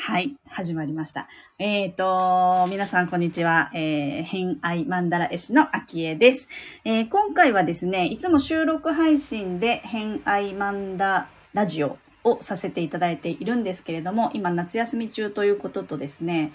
[0.00, 1.28] はい、始まりました。
[1.58, 3.70] えっ、と、皆さんこんにちは。
[3.74, 6.48] えー、偏愛マンダラ絵師の秋江です、
[6.84, 16.52] えー今回はですね、いつも収録配信で偏愛マンダラジオをさせていただいているんですけれども、今夏休み中ということとですね、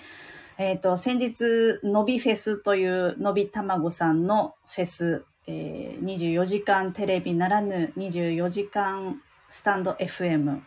[0.57, 10.61] えっ、と、先日、のびフェスというのびたまごさんのフェス、えー24時間テレビならぬ24時間スタンド FM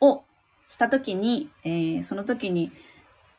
[0.00, 0.22] を
[0.70, 2.70] した時に、えーその時に、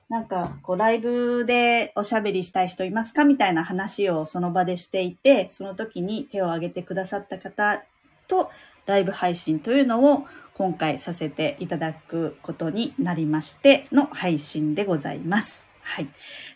[0.10, 7.82] なんか、こう、ライブでおしゃべりしたい人いますかみたいな話をその場でしていて、その時に手を挙げてくださった方
[8.28, 8.52] と、
[8.86, 10.26] ライブ配信というのを
[10.56, 15.70] 今回させていただくことになりましての配信でございます。
[15.82, 16.10] はい。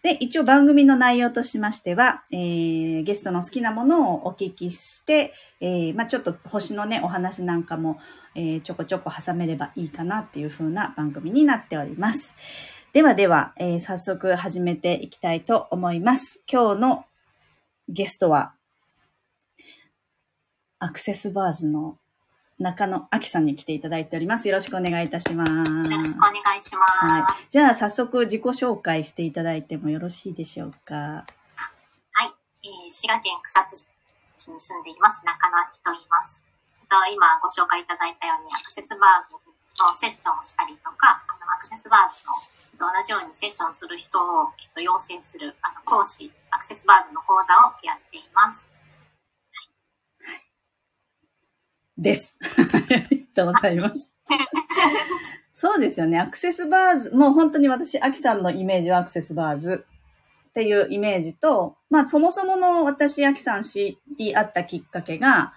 [0.03, 7.99] で、一応番組の内容としましては、えーゲストの好きなものをお聞きして、えーまあちょっと星のね、お話なんかも、
[8.35, 12.35] えーちょこちょこ挟めればいいかなっていう風な番組になっております。
[12.93, 16.39] ではでは、えー早速始めていきたいと思います。
[16.51, 17.05] 今日の
[17.89, 18.53] ゲストは、
[20.79, 21.97] アクセスバーズの
[22.59, 24.47] 中野明さんに来ていただいております。
[24.47, 25.51] よろしくお願いいたします。
[25.51, 25.55] よ
[25.97, 27.13] ろしくお願いします。
[27.13, 27.23] はい。
[27.49, 31.25] じゃあ早速自己紹介していただいてもよろしいでしょうか。
[32.63, 33.85] えー滋賀県草津
[34.37, 36.44] 市に住んでいます、中野明と言います。
[36.85, 42.21] えっと今ご紹介いただいたように、アクセスバーズのセッションをしたりとか、あのアクセスバーズ
[42.77, 48.69] の同じようにセッションする人を、えっと、養成するあの講師、アクセスバーズの講座をやっています。
[51.97, 52.37] です。
[52.45, 52.77] あ
[53.09, 54.11] りがとうございます。
[55.53, 56.19] そうですよね。
[56.19, 59.87] アクセスバーズ、もう本当に私、アキさんのイメージはアクセスバーズ
[60.49, 65.53] っていうイメージと、まあそもそもの私、アキさん知り合ったきっかけが、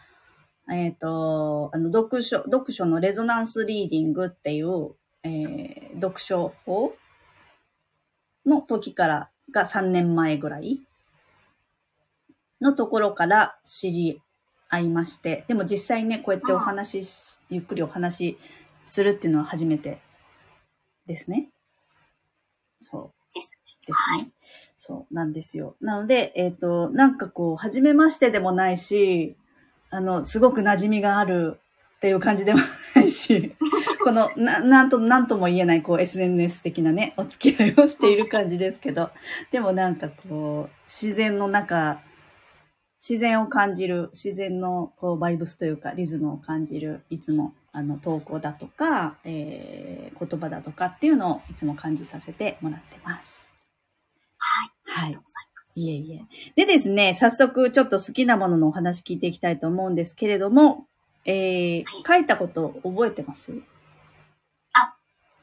[0.71, 6.95] えっ、と、あの、読書、読書のレゾナンスリーディングっていう、えー読書法
[8.47, 10.81] の時からが3年前ぐらい
[12.61, 14.23] のところから知り
[14.69, 18.39] 合いまして、でも実際ね、こうやってお話し、ゆっくりお話し
[18.85, 20.01] するっていうのは初めて
[21.07, 21.51] ですね。
[22.81, 23.35] そう。
[23.35, 23.59] です。
[23.87, 24.19] ですね。
[24.19, 24.33] はい
[24.81, 25.75] そうなんですよ。
[25.81, 29.37] なので、えっ、と、なんかこう、初めましてでもないし、
[29.91, 31.59] あの、すごく馴染みがある
[31.97, 32.61] っていう感じでも
[32.95, 33.55] ないし、
[34.05, 39.11] この、な、なんと、なんとも言えない、こう、SNS 的なね、お付き合いをしている感じですけど、
[39.51, 42.01] でもなんかこう、自然の中、
[43.01, 53.49] 自然を感じる、自然のこうバイブスというかリズムを感じる、いつもあの投稿だとか、えー言葉だとかっていうのをいつも感じさせてもらってます。
[54.37, 54.71] はい。
[54.85, 55.23] はいありがとう。
[55.23, 55.58] ございます。
[55.77, 56.25] いえいえ。
[56.57, 60.87] でですね、早速ちょっと好きなもののお話聞いていきたいと思うんですけれども、
[61.25, 63.53] えーはい書いたこと覚えてます？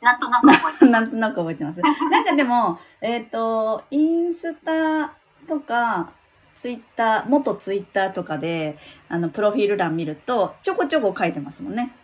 [0.01, 1.81] なんとなく覚えてなんとなく覚えてます。
[2.11, 5.15] なんかでも、えっ、と、インスタ
[5.47, 6.11] とか、
[6.55, 8.77] ツイッター、元ツイッターとかで、
[9.09, 11.95] あの、プロフィール欄見ると、ちょこちょこ書いてますもんね。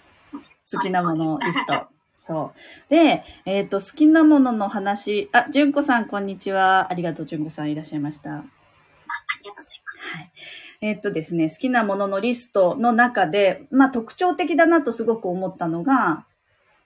[0.72, 1.88] 好きなものリスト。
[2.24, 2.90] そう。
[2.92, 6.92] で、えっ、と、好きなものの話、あ、純子さん、こんにちは。
[6.92, 8.30] ありがとう、純子さんいらっしゃいました。
[8.30, 10.08] ありがとうございます。
[10.12, 10.32] はい。
[10.82, 16.28] えっとですね、好きなもののリストの中で、まあ特徴的だなとすごく思ったのが、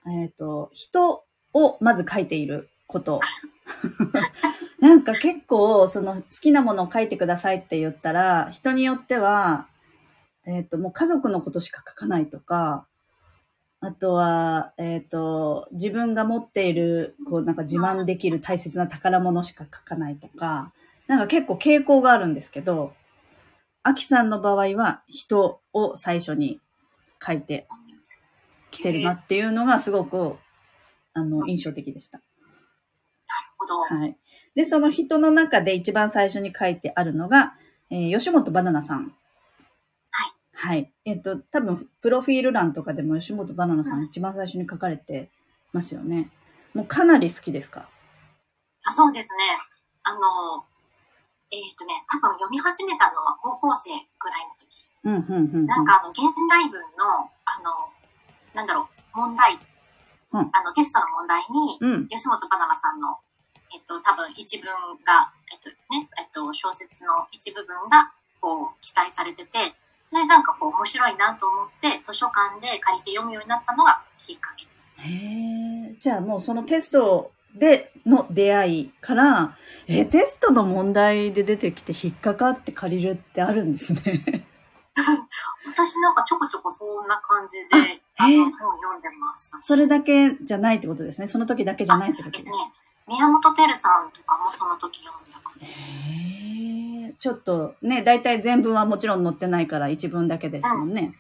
[0.08, 3.20] えっ、と、人をまず書いていること。
[4.80, 9.68] なんか結構、その好きなものを書いてくださいって言ったら、人によっては、
[10.46, 12.88] えっ、と、もう家族のことしか書かないとか、
[13.86, 20.74] あとは、えっ、と、自分が持っている、こう、なんか自慢できる大切な宝物しか書かないとか、
[21.06, 22.94] なんか結構傾向があるんですけど、
[23.84, 26.60] アキさんの場合は人を最初に
[27.24, 27.68] 書いて
[28.72, 30.38] きてるなっていうのがすごく、
[31.14, 32.18] あの、印象的でした。
[32.18, 32.28] なる
[33.60, 33.80] ほど。
[33.82, 34.18] はい。
[34.56, 37.54] で、その人の中で一番最初に書いてあるのが、
[37.92, 39.14] えー吉本バナナさん。
[40.66, 40.78] はい。
[40.78, 40.92] はい。
[41.06, 45.30] えっ、と、多分、プロフィール欄とかでも吉本バナナさうんん一番最初に書かれて
[45.74, 46.32] ますよね。
[46.74, 47.88] もうかなり好きですか？
[48.86, 49.38] あそうですね。
[50.04, 50.66] あの、
[51.52, 54.86] えっ、とね、多分読み始めたのは高校生ぐらいの時。
[55.04, 55.66] うん、うん、うんうん。
[55.68, 57.94] なんかあの、現代文の、あの、
[58.54, 59.60] なんだろう、問題、
[60.34, 63.18] うんあの、テストの問題に、うん、吉本バナナさんの、
[63.74, 64.68] えっと、多分一文
[65.06, 68.12] が、えっとね、えっと、小説の一部分が、
[68.42, 69.74] こう、記載されてて、
[70.16, 74.90] で、なんかこう、面白いなと思って、図書館で借りて読むようになったのがきっかけです。
[74.98, 75.10] へ
[75.92, 75.96] え。
[76.00, 79.58] じゃあもうそのテストでの出会いから、
[79.88, 84.48] えーテストの問題で出てきて引っかかって借りるってあるんですね。
[85.68, 89.64] 私なんかちょこちょこそんな感じで、あの、本読んでましたね。
[89.64, 91.28] それだけじゃないってことですね。
[91.28, 92.58] その時だけじゃないってことですえっと。
[92.58, 92.74] ね、
[93.08, 95.68] 宮本照さんとかもその時読んだから。
[95.68, 96.85] へえ。
[97.20, 101.16] ちょっとね、大体全文はもちろん載ってないから一文だけですもんね。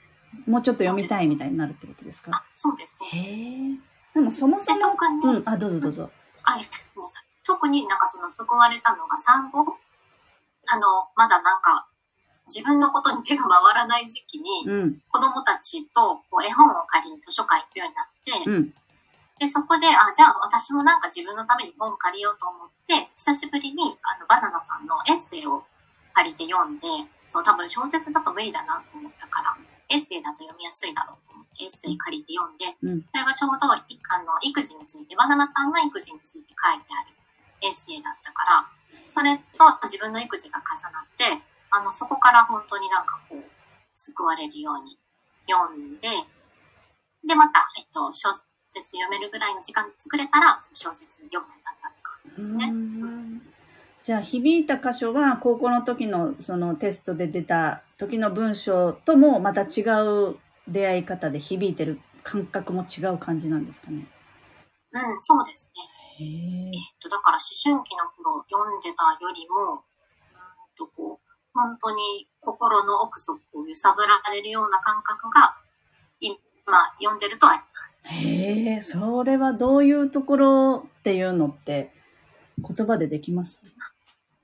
[0.47, 2.31] もうちょっと読みたいみたいになるってことですか？
[2.33, 3.39] あ、そうです、そうへです。
[3.39, 3.43] え。
[4.13, 6.09] でもそもそで、も、うん、あ、どうぞどうぞ。
[6.43, 7.23] あ、ごめんなさい。
[7.43, 9.77] 特になんかその救われたのが産後、
[10.67, 11.87] あの、まだなんか、
[12.47, 18.07] 自分のことに手が回らない時期に、うん、子供たちとこう絵本を借りに図書館行くようになっ
[18.45, 18.73] て、うん、
[19.39, 25.63] で、そこで、あ、じゃあ私もなんか自分のために本借りようと思って、久しぶりにあのバナナさんのエッセイを
[26.15, 26.87] 借りて読んで、
[27.27, 29.57] そう多分小説だと無理だなと思ったから、
[29.91, 33.05] エッセイだと読みやすいだろうと思ってエッセイ借りて読んで、うん。
[33.05, 37.13] それがちょうどいあの育児について、バナナさんが育児について書いてある
[37.67, 38.65] エッセイだったから、
[39.05, 43.43] それと自分の育児が重なって、あの、そこから本当になんかこう、
[43.93, 44.97] 救われるように
[45.47, 46.07] 読んで、
[47.27, 48.33] で、また、えっと、小
[48.71, 52.71] 説読めるぐらいの時間で作れたら、その小説読むようになったって感じですね。
[54.05, 60.37] うんじゃあ、響いた箇所は、高校の時のそのテストで出た時の文章ともまた違う
[60.67, 64.05] 出会い方で響いてる感覚も違う感じなんですかね？
[64.91, 66.23] うん、そうですね。
[66.23, 66.71] へええっ
[67.01, 69.79] と、だから思春期の頃読んでたよりも、うん
[70.77, 75.57] とこう、本当に心の奥底を揺さぶられるような感覚が、
[76.19, 76.37] 今
[76.99, 78.01] 読んでるとあります。
[78.03, 81.91] へえ、それはどういうところっていうのって
[82.59, 83.63] 言葉でできます？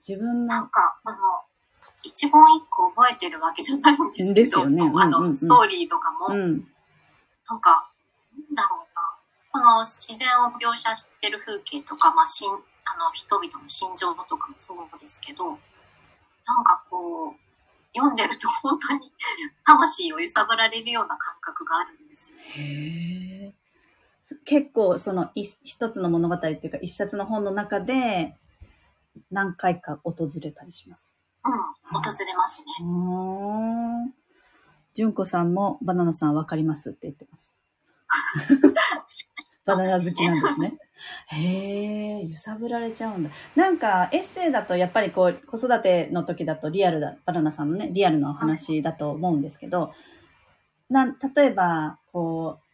[0.07, 0.53] 自分の。
[0.53, 1.17] なんか、あの、
[2.03, 2.33] 一言一
[2.69, 6.67] 句覚えてるわけじゃないんですけど、ねうんあうんうんの、ストーリーとかも、うん。
[7.47, 7.91] なんか、
[8.49, 9.15] なんだろうな、
[9.51, 15.57] この自然を描写してる風景とか、まあ、しんあの人々の心情とかもそうですけど、なん
[16.63, 17.51] かこう、
[17.93, 19.11] 読んでると本当に
[19.65, 22.39] 魂を揺さぶられるような感覚があるんですよ。
[22.39, 23.53] へえ。
[24.45, 28.37] 結構その一一つの物語っていうか一冊の本の中で
[29.29, 31.15] 何回か訪れたりします。
[31.43, 32.65] うん、訪れますね。
[32.81, 34.13] うーん。
[34.93, 37.53] 純子さんもバナナさんわかりますって言ってます。
[39.65, 40.77] バナナ好きなんですね。
[41.27, 43.29] へえ、揺さぶられちゃうんだ。
[43.55, 49.93] なんかエッセイだとやっぱりこう子育ての時だとリアルだ、バナナさんのね、リアルなお話だと思うんですけど、
[50.89, 52.70] なん例えば、こう、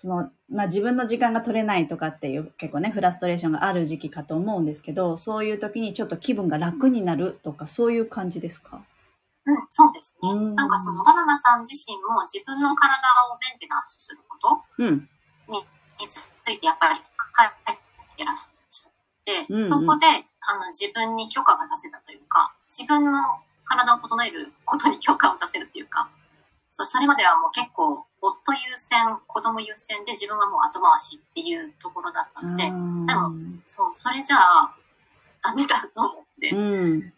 [0.00, 8.80] その、まあ、自分の時間が取れないとかっていう結構ね、フラストレーションがある時期かと思うんですけど、そういう時にちょっと気分が楽になるとか、そういう感じですか？
[9.44, 10.30] うん、そうですね。
[10.30, 12.96] うんなんかそのバナナさん自身も自分の体
[13.30, 15.08] をメンテナンスすることうん。
[16.00, 17.76] についてやっぱり書い
[18.16, 18.92] てらっしゃっ
[19.24, 20.06] て、うんうんそこで
[20.40, 23.18] あの自分に許可が出せたというか、自分の
[23.64, 26.08] 体を整えることに許可を出せるっていうか、
[26.70, 34.74] そうそれまではもう結構夫優先、子供優先で自分はもう後回しっていうところだったので、あーそう、それじゃあ
[35.42, 37.12] ダメだと思って、うん。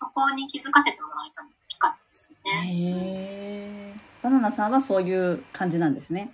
[0.00, 3.94] そこに気づかせてもらえたのが大きかったですよね。
[4.22, 6.32] バナナさんはそういう感じなんですね。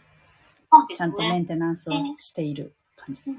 [0.72, 1.38] そうですちゃんとメね。
[1.40, 3.22] ンテナンスをしている感じ。
[3.26, 3.36] うん。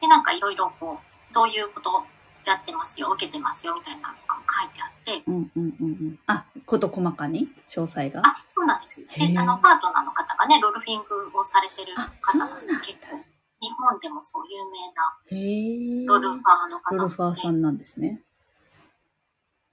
[0.00, 0.98] で、なんかいろいろこ
[1.30, 2.04] う、どういうこと
[2.50, 6.18] やってますよ、受けてますよみたいなのとかも書いてあって、うんうんうんうん。
[6.26, 7.48] あ、こと細かに？
[7.68, 8.20] 詳細が？
[8.24, 9.00] あ、そうなんです。
[9.00, 13.16] で、あの、パートナーの方がね、ロルフィングをされてる方なだなんんで、結構、
[13.60, 16.14] 日本でもそう有名な。
[16.14, 18.20] ロルファーの方ロルファーさで、んなんですね。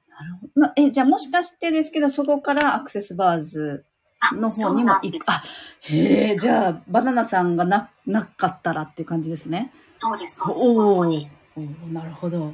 [0.10, 0.52] なるほど。
[0.56, 3.86] まあ、え、じゃあもしかしてですけど、そこからアクセスバーズ
[4.20, 4.94] あのそ方にも。
[5.02, 5.26] 行く？
[5.28, 5.44] あ、
[5.82, 9.74] へえ、じゃあ、バナナさんがな、なかったらっていう感じですね。
[9.98, 11.32] そうです、そうです、本当に。
[11.66, 12.54] おーなるほど。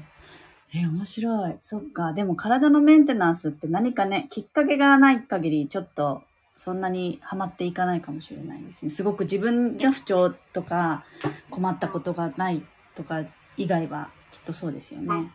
[0.74, 1.58] え、面白い。
[1.62, 2.14] そっか。
[2.14, 6.24] でも体のメンテナンスって何かね、きっかけがない限り、ちょっと、
[6.58, 8.90] そんなにハマっていかないかもしれないですね。
[8.90, 11.06] すごく自分が不調とか、
[11.50, 12.64] 困ったことがない
[12.96, 13.24] とか
[13.58, 15.32] 以外は、きっとそうですよね。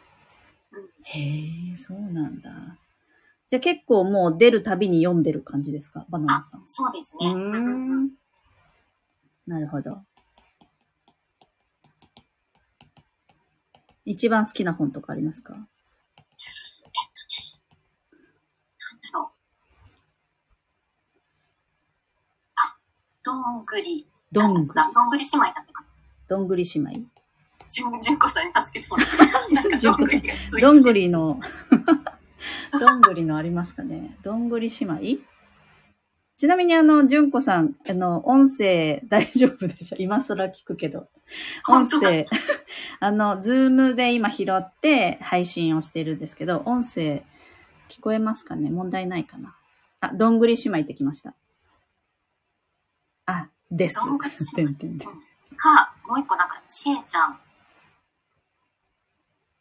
[1.02, 1.20] へ
[1.72, 2.50] え、そうなんだ。
[3.48, 6.06] じゃあ結構もう出るたびに読んでる感じですか？
[6.08, 7.34] バナナあさん。、そうですね。
[9.46, 10.02] なるほど。
[14.04, 15.52] 一番好きな本とかありますか？
[15.54, 15.68] なんだ
[19.12, 19.26] ろう。
[22.56, 22.76] あ、
[23.24, 24.08] どんぐり。
[24.32, 24.68] どんぐり。
[24.74, 25.88] だどんぐり姉妹だったかな。
[26.28, 27.00] どんぐり姉妹？
[27.68, 29.78] じゅん、じゅんこさんに助けてもらった。
[29.80, 30.22] どんぐり
[30.60, 31.40] どんぐりの、
[32.80, 34.16] どんぐりのありますかね？
[34.22, 35.29] どんぐり姉妹？
[36.40, 39.96] ちなみにあの、じゅんこさん、あの、音声大丈夫でしょ？
[39.98, 41.10] 今更聞くけど。
[41.68, 42.24] 音声、
[42.98, 47.26] あの、ズームで今拾って配信をしてるんですけど、音声
[47.90, 48.70] 聞こえますかね？
[48.70, 49.54] 問題ないかな？
[50.00, 51.34] あ、どんぐり姉妹ってきました。
[53.26, 53.96] あ、です。
[53.96, 54.78] どんぐり姉妹？
[54.78, 57.38] てんてんてんか、もう一個なんか、ちえちゃん。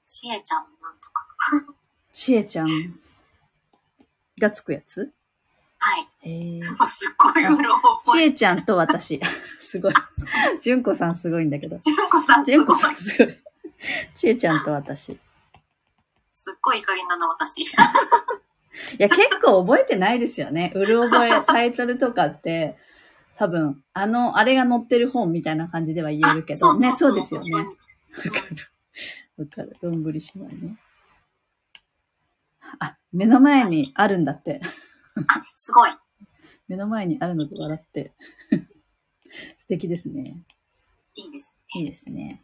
[0.05, 1.27] ちえちゃんなんとか。
[2.13, 2.67] ちえちゃん
[4.39, 5.13] がつくやつ？
[5.89, 6.29] はい。
[6.29, 6.61] へえ。
[6.61, 8.21] すっごいうろ覚え。
[8.21, 9.19] ちえちゃんと私。
[9.59, 9.93] すごい。
[10.61, 11.79] じゅんこさんすごいんだけど。
[11.79, 13.37] じゅんこさんすごい。
[14.13, 15.13] ちえちゃんと私。
[15.13, 15.19] い
[16.31, 17.65] すっごいいい加減だな、私。
[18.99, 20.71] や、結構覚えてないですよね。
[20.75, 22.77] うる覚え、タイトルとかって、
[23.35, 27.51] 多分、あの、あれが載ってる本みたいな感じでは言えるけど、ね、そうですよね。
[27.55, 28.71] わかる。
[29.37, 29.75] わかる。
[29.81, 30.77] どんぐり姉妹ね。
[32.79, 34.61] あ、目の前にあるんだって。
[35.27, 35.91] あ、すごい。
[36.67, 38.11] 目の前にあるので笑って。
[39.57, 40.37] 素敵ですね。
[41.15, 41.57] いいです。
[41.75, 42.43] いいですね。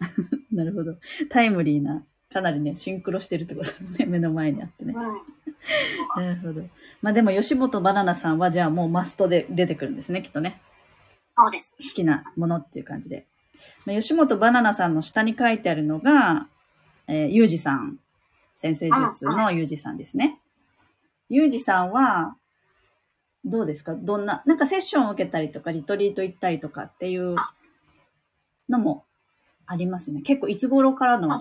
[0.52, 0.96] なるほど。
[1.28, 4.06] タイムリーな、かなりね、シンクロしてるってことですね。
[4.08, 4.94] 目の前にあってね。
[4.94, 6.22] うん。
[6.22, 6.68] なるほど。
[7.02, 10.60] まあでも、吉本バナナさんは、じゃあもうマストで出てくるんですね、きっとね。
[11.36, 11.88] そうですね。
[11.88, 13.26] 好きなものっていう感じで。
[13.84, 16.48] まあ、吉本バナナさんの下に書いてあるのが、
[17.06, 17.98] えー、ゆうじさん。
[18.54, 20.40] 先生術のゆうじさんですね。
[21.28, 22.36] ゆうじさんは、
[23.44, 23.94] どうですか？
[23.94, 27.36] どんな、なんかセッションを受けたりとか、リトリート行ったりとかっていう
[28.68, 29.04] のも
[29.66, 30.22] ありますね。
[30.22, 31.32] 結構いつ頃からの。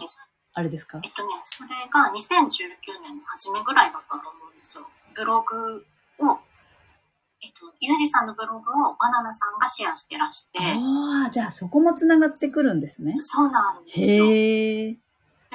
[0.54, 1.00] あれですか？
[1.04, 4.88] えっとね、それが2019年の初めぐらいだったと思うんですよ。
[5.16, 5.86] ブログ
[6.20, 6.40] を、
[7.42, 13.16] えっと、ゆうじさんのブログをバナナさんがシェアしてらして、ああ、じゃあそこも繋がってくるんですね。
[13.20, 14.26] そうなんですよ。
[14.32, 14.98] へ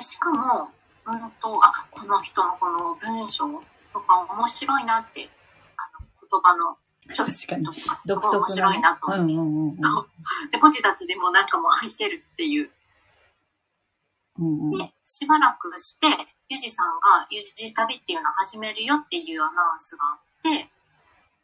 [0.00, 0.70] しかも、
[1.06, 3.62] うんと、あ、この人のこの文章
[3.92, 5.28] とか面白いなって、
[5.76, 6.76] あの、言葉の
[7.12, 8.96] チョイスとかすごい面白いな。
[8.96, 9.34] と思って。
[9.34, 9.76] うんうんうんうん。
[10.50, 12.70] で、こっちたちでもなんかもう愛せるっていう。
[14.38, 16.06] うんうん、で、しばらくして、
[16.48, 20.70] ゆじさんがゆじ旅っていうのを始めるよっていうアナウンスがあって、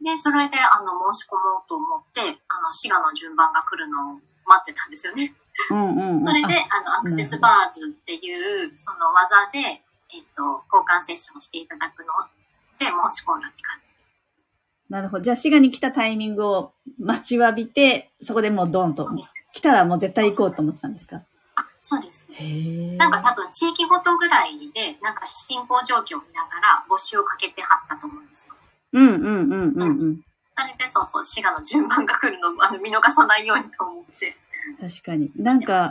[0.00, 5.34] で、それで、あの、申し込もうと思って、あの、滋賀の順番が来るのを待ってたんですよね。
[5.70, 6.20] うんうんうん。
[6.20, 9.82] それで、あの、アクセスバーズっていう、その技で、
[10.14, 12.12] えっと、交換セッションをしていただくの
[12.78, 13.92] で申し込んだって感じ。
[14.88, 15.22] なるほど。
[15.22, 19.06] じゃあ、滋賀に来たタイミングを待ちわびて、そこでもうドンと。
[19.52, 21.22] 来たらもう絶対行こうと思ってたんですか？
[21.56, 22.26] あ、そうです。
[22.96, 28.54] なんか多分地域ごとぐらいで、なんか進行状況を見ながら募集をかけてはったと思うんですよ。
[28.92, 30.20] うんうんうんうんうん。
[30.56, 34.36] それでそうそう、滋賀の順番が来るのをあの見逃さないようにと思って。
[34.80, 35.30] 確かに。
[35.36, 35.84] なんか、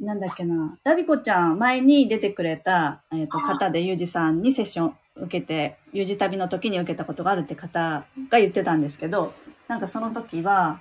[0.00, 0.78] なんだっけな。
[0.84, 9.34] ラビコちゃん、前に出てくれた、えっ、と、方で、ゆうじさんにセッション受けて、ゆうじ旅の時に受けたことがあるって方が言ってたんですけど、
[9.66, 10.80] なんかその時は、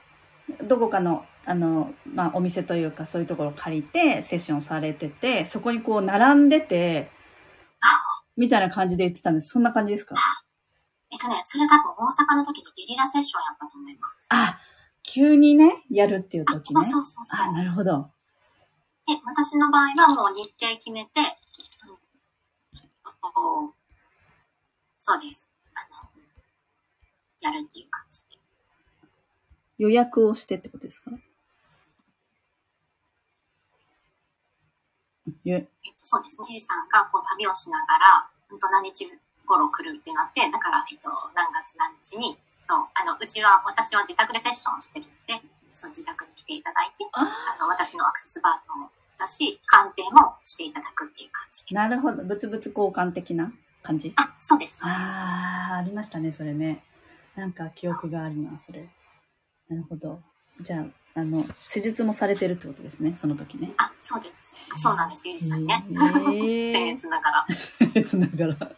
[0.68, 7.10] どこかの、あの、まあ、お店というか、そういうところを借りて、セッションされてて、そこにこう、並んでて、
[8.36, 9.50] みたいな感じで言ってたんです。
[9.50, 10.16] そんな感じですか？
[11.12, 14.28] えっとね、それ多分大阪の時にゲリラセッションやったと思います。
[14.30, 14.60] あ、
[15.02, 16.84] 急にね、やるっていうあ、時ね。
[16.84, 17.46] そうそうそうそう。
[17.48, 18.12] あ、なるほど。
[19.08, 21.12] で、私の場合はもう日程決めて、
[21.88, 21.98] うん
[23.20, 23.74] こう
[25.00, 25.50] そうです。
[25.74, 26.10] あの、
[27.42, 28.38] やるっていう感じで。
[29.78, 31.12] 予約をしてってことですか？
[35.44, 36.48] ゆえっと、そうですね。
[36.50, 39.10] ゆじさんがこう旅をしながら、本当何日
[39.46, 47.26] 頃来るってなって、だから、えっと、何月何日に、そう、あの、うちは、私は自宅でセッションをしてるので、そう、自宅に来ていただいて、ああ
[47.62, 51.76] の、私のアクセスバーズもだし、鑑定もしていただくっていう感じで。
[51.76, 52.24] なるほど。
[52.24, 53.52] 物々交換的な
[53.84, 54.14] 感じ？
[54.16, 55.12] あ、そうです、そうです。
[55.12, 56.84] ああ、ありましたね、それね。
[57.36, 58.90] なんか記憶があるな、それ。
[59.70, 60.22] なるほど。
[60.62, 60.86] じゃあ、
[61.20, 63.74] あの、施術もされてるってことですね、その時ね。
[63.78, 64.62] あ、そうです。
[64.76, 65.84] そうなんです、ゆじさんね。
[65.90, 67.48] へー 僭越ながら。
[68.06, 68.56] つながら。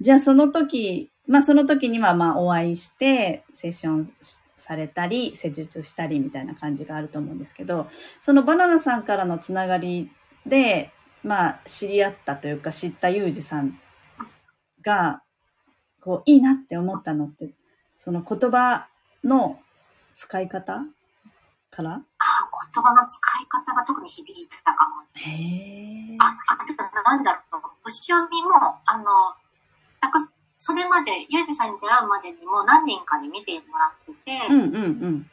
[0.00, 7.88] じゃあ、その時、まあ、その時には、まあ、お会いして、セッションしされたり、施術したりみたいな感じがあると思うんですけど、
[8.20, 10.10] そのバナナさんからのつながり
[10.46, 13.78] で、まあ、知り合ったというか、知ったユージさん
[14.82, 15.22] が、
[16.00, 17.50] こう、いいなって思ったのって、
[17.98, 18.88] その言葉
[19.24, 19.60] の
[20.14, 20.84] 使い方
[21.70, 21.94] から？
[21.94, 22.02] あ、
[22.74, 25.02] 言葉の使い方が特に響いてたかも。
[25.14, 26.16] へえ。
[26.20, 27.62] あ、あ、てかなんだろう。
[27.84, 29.04] 星読みも、あの、
[30.00, 34.78] たくさそれまで、ゆうじさんに出会うまでにも何人かに見てもらってて、うんうんう
[35.18, 35.30] ん。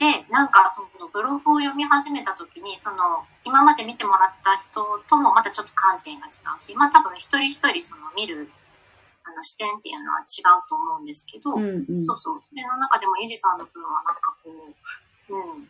[0.00, 8.48] で、なんかそのブログを読み始めた時に、その、今まで見てもらった人ともまたちょっと観点が違うし、まあ多分一人一人その見る、
[9.24, 12.02] あの視点っていうのは違うと思うんですけど、うんうん。
[12.02, 12.40] そうそう。
[12.40, 15.68] それの中でもゆじさんの分はなんかこう、うん。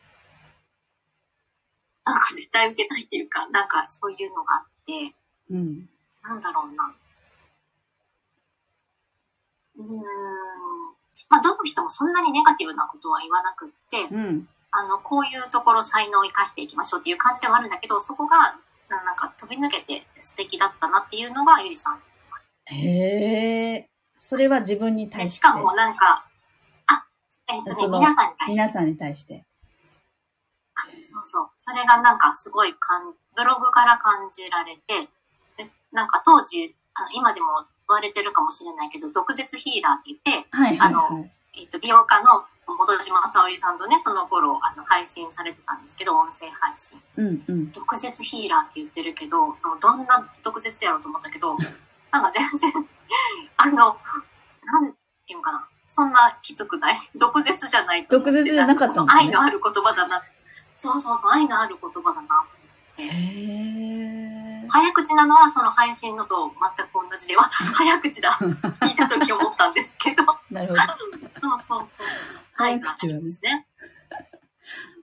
[2.07, 5.17] なんか絶対受けたいっていうか、なんかそういうのがあって、
[5.51, 5.89] うん。
[6.23, 6.95] なんだろうな。
[9.83, 10.01] うーん。
[11.29, 14.49] まあ、どの人もそんなにネガティブなことは言わなくって、うん。
[14.73, 18.57] あの、こういうところ才能を生かしていきましょうっていう感じではあるんだけど、そこが、
[18.89, 22.03] ななんか飛び抜けて素敵だったなっていうのがゆりさん。
[22.67, 23.89] へえ。
[24.17, 25.37] それは自分に対で、して。
[25.39, 26.27] しかもなんか、
[26.87, 27.07] あ、
[27.49, 28.53] えっ、とね、皆さんに対して。
[28.53, 29.45] 皆さんに対して。
[30.75, 31.49] あそうそう。
[31.57, 35.09] それがなんかすごいかん、ブログから感じられて、
[35.57, 41.31] でなんか当時、あの、今でも言われてるかもしれないけど、毒舌ヒーラーって言って、はいはいあはい。
[41.55, 47.01] えっ、と、美容家の本島沙織さんとね、その頃、あの、配信されてたんですけど、音声配信。
[47.17, 47.73] うんうん。
[47.73, 51.57] 毒舌ヒーラーって言ってるけど、どんな毒舌やろうと思ったけど、
[52.13, 52.73] なんか全然、
[53.57, 53.99] あの、
[54.65, 55.67] なんていうのかな。
[55.89, 56.99] そんなきつくない？
[57.17, 58.19] 毒舌じゃないと。
[58.19, 60.23] 毒舌じゃなかったね愛のある言葉だな。
[60.77, 63.03] そうそうそう、愛のある言葉だなと思って。
[63.03, 64.40] へえ。
[64.71, 67.43] 早口なのはその配信のと全く同じでは、
[67.75, 68.31] 早口だ。
[68.31, 70.25] 聞いた時思ったんですけど。
[70.51, 70.81] なるほど。
[71.33, 72.07] そうそうそう。
[72.57, 73.67] 愛があるんですね。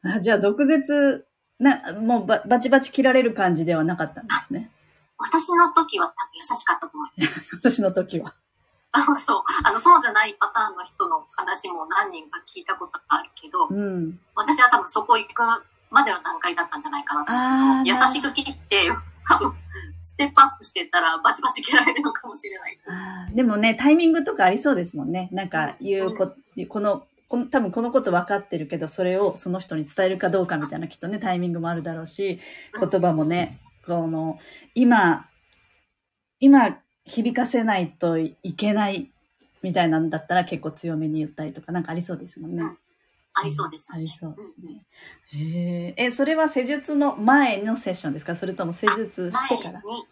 [0.05, 1.27] あじゃあ、毒舌、
[1.59, 4.71] な、もうババチバチ切られる感じではなかったんですね。
[5.17, 7.55] 私の時は多分優しかったと思います。
[7.57, 8.35] 私の時は。
[8.91, 9.43] あそう。
[9.63, 14.19] あの、そうじゃないパターンの人の話も何人か聞いたことがあるけど、うん。
[14.35, 15.43] 私は多分そこ行く
[15.89, 18.91] までの段階だったんじゃないかなと思ってあーその優しく切って、
[19.27, 19.53] 多分、
[20.01, 23.35] ステップアップしてったらバチバチ切られるのかもしれない。
[23.35, 25.29] でもね、タイミングとかありそうですもんね。
[25.31, 26.33] なんか、言うこ、
[26.69, 32.39] この、この、多分このこと分かってるけど、それをその人に伝えるかどうかみたいなきっとね、タイミングもあるだろうし、
[32.73, 34.39] うん言葉もね、この、
[34.75, 35.27] 今、
[36.39, 39.11] 今、響かせないといけない
[39.61, 42.63] みたいなんだったら結構強めに言ったりとか、なんかありそうですもんね。
[42.63, 42.77] うん
[43.39, 44.01] ありそうですよね。
[44.01, 44.83] ありそうですね。
[45.33, 46.05] へえ。
[46.05, 48.35] え、それは施術の前のセッションですか？
[48.35, 49.73] それとも施術してから？
[49.73, 50.07] 前に、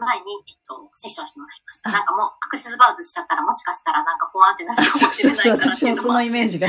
[0.00, 1.90] 前に、えっと、セッションしてもらいました。
[1.90, 6.68] あなんかもう、アクセスバーズしちゃったら、もしかしたらなんか、ポワンってなるかもそうしれそうそう、ないからって私もそいうのものイメージが、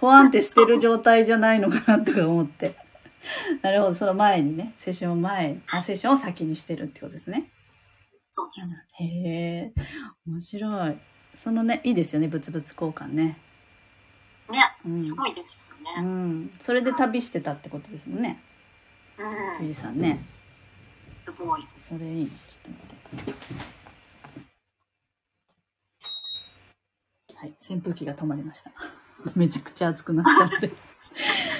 [0.00, 2.76] ほわんってしてる状態じゃないのかなとか思って。
[3.62, 7.50] なるほど、その前にね、セッション前、あ、セッションを先にしてるってことですね。
[8.30, 8.86] そうです。
[8.98, 9.72] へえ、
[10.26, 10.98] 面白い。
[11.34, 13.38] そのね、いいですよね、物々交換ね。
[14.50, 16.08] ね、うんすごいですようね。
[16.08, 16.50] ん。
[16.60, 18.42] それで旅してたってことですもんね、
[19.18, 20.24] うん、ゆりさんね。
[21.24, 21.66] すごい。
[21.78, 22.26] それいいね。
[22.26, 22.74] ちょっ
[23.14, 23.80] と待って。
[27.34, 28.70] はい、扇風機が止まりました。
[29.34, 30.70] めちゃくちゃ暑くなったんで。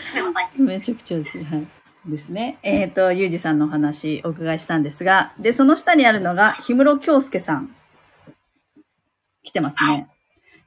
[0.00, 0.50] それはない。
[0.56, 1.42] めちゃくちゃです。
[1.42, 1.66] はい。
[2.06, 2.58] ですね。
[2.62, 7.74] えっ、と、ゆうじさんのお話お伺いしたんですが、で、その下にあるのが、氷室京介さん。
[9.42, 10.08] 来てますね。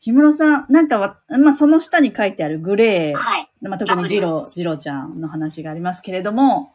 [0.03, 3.49] 氷室さん、なんかわ、まあ、その下に書いてあるグレー、はい。
[3.61, 6.73] まあ、特にジロジローちゃんの話がありますけれども、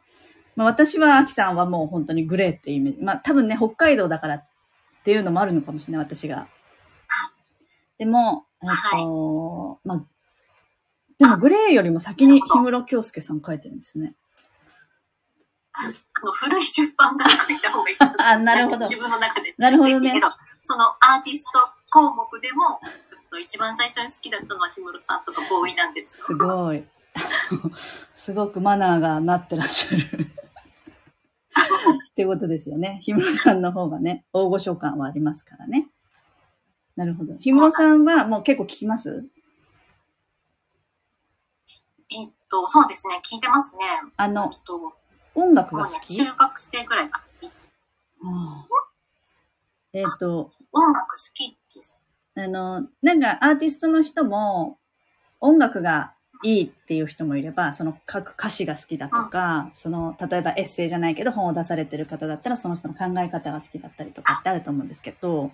[0.57, 3.05] まあ、私は、アキさんはもう本当にグレーっていうイメージ。
[3.05, 4.49] まあ、多分ね、北海道だからっ
[5.05, 6.49] ていうのもあるのかもしれない、私が。
[7.99, 10.05] でも、えっ、と、まあ、
[11.19, 14.14] でもグレーよりも先に氷室京介さん書いてるんですね。
[15.73, 15.87] あ
[16.25, 17.97] の、古い順番から書いた方がいい。
[18.19, 19.55] あなるほど自分の中で。
[19.59, 20.21] なるほどね
[20.61, 21.59] そのアーティスト
[21.91, 22.81] 項目でも、
[23.37, 26.25] 一番最初に好きだったのは氷室さんとかボーイなんですよ。
[26.27, 26.85] すごい。
[28.14, 30.05] すごくマナーがなってらっしゃる。
[32.12, 33.01] ってことですよね。
[33.07, 35.88] 氷室さんの方がね、大御所感はありますからね。
[36.97, 37.35] なるほど。
[37.35, 39.29] 氷室さんはもう結構聞きます？
[42.11, 43.79] えっと、そうですね、聞いてますね。
[44.05, 44.97] えっあの、と、
[45.35, 47.49] 音楽が好き、中学生ぐらいから。
[48.25, 48.67] ああ
[49.93, 51.57] えっ、と、音楽好き。
[52.44, 54.79] あの、なんかアーティストの人も
[55.40, 65.51] 音楽がいいっていう人もいれば、その書く歌詞が好きだとか、その、例えばエッセイじゃないけど本を出されてる方だったら、その人の考え方が好きだったりとかってあると思うんですけど、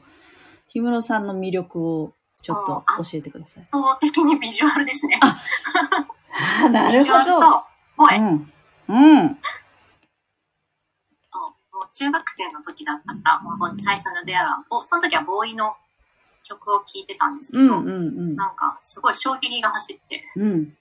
[0.72, 3.62] 氷室さんの魅力をちょっと教えてください。
[3.62, 5.18] 圧倒的にビジュアルですね。
[5.22, 5.40] あ
[6.64, 7.40] あ、 なるほど。
[7.40, 7.64] と
[7.96, 8.18] 声。
[8.18, 8.52] うん。
[8.88, 9.38] うん。
[11.30, 15.76] そうもう中学生の時だったから、本当に最初の出会いは、ぼその時はボーイの
[16.44, 17.90] 曲を聴いてたんですけど、うんうんう
[18.32, 18.36] ん。
[18.36, 20.76] なんかすごい衝撃が走って、うん。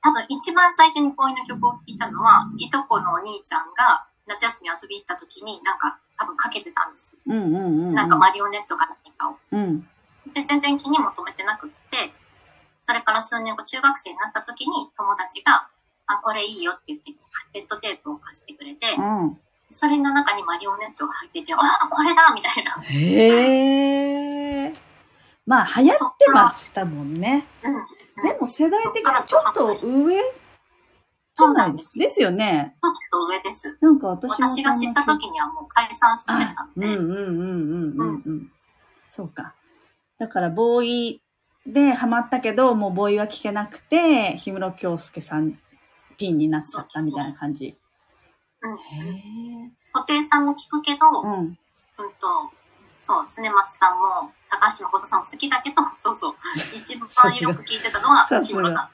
[0.00, 7.20] 多分一番最初にボーイの曲を聴いたのは、いとこのお兄ちゃんが夏休み遊び行った時になんか多分かけてたんですよ。
[7.26, 7.94] うんうんうん。
[7.94, 9.36] なんかマリオネットか何かを。
[9.52, 9.80] うん。
[10.32, 12.12] で、全然気にも留めてなくって、
[12.80, 15.68] それから数年後中学生になった時に友達が、
[16.06, 19.38] あ、これいいよって言って、カセットテープを貸してくれて、うん。
[19.70, 22.80] それの中にマリオネットが入ってて、ああ、これだみたいな。
[22.82, 24.72] へえ。
[25.46, 27.46] まあ、流行ってましたもんね。
[27.62, 27.74] うん。
[28.22, 30.14] でも世代的にちょっと上？
[31.34, 31.98] じゃないです。
[31.98, 32.74] ですよね。
[32.82, 33.78] ちょっと上です。
[33.80, 38.52] なんか私も私が知った時にはもう解散してたんで、うんうんうんうんうんうん。
[39.08, 39.54] そうか。
[40.18, 41.22] だから、ボーイ
[41.64, 45.58] でハマったけど、もうボーイは聞けなくて、氷室京介さん
[46.16, 47.66] ピンになっちゃったみたいな感じ。
[47.66, 47.76] う
[48.66, 48.72] ん。
[48.74, 51.34] へ布袋さんも聞くけど、ーうん。
[51.36, 51.56] うん
[52.20, 52.50] と、
[53.00, 56.34] そう、常松さんも、高橋誠さんも好きだけど、 そうそう、
[56.74, 57.08] 一番
[57.40, 58.90] よく聞いてたのは、さすが木村だ。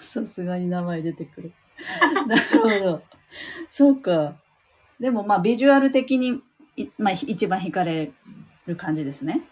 [0.00, 1.52] さすがに名前出てくる。
[2.26, 3.02] なるほど。
[3.70, 4.34] そうか。
[5.00, 6.42] でもまあビジュアル的に、
[6.76, 8.12] いまあ一番惹かれ
[8.66, 9.48] る感じですね。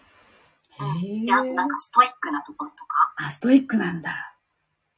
[0.71, 4.30] へで、あとなんかストイックなところとか、あ、ストイックなんだ。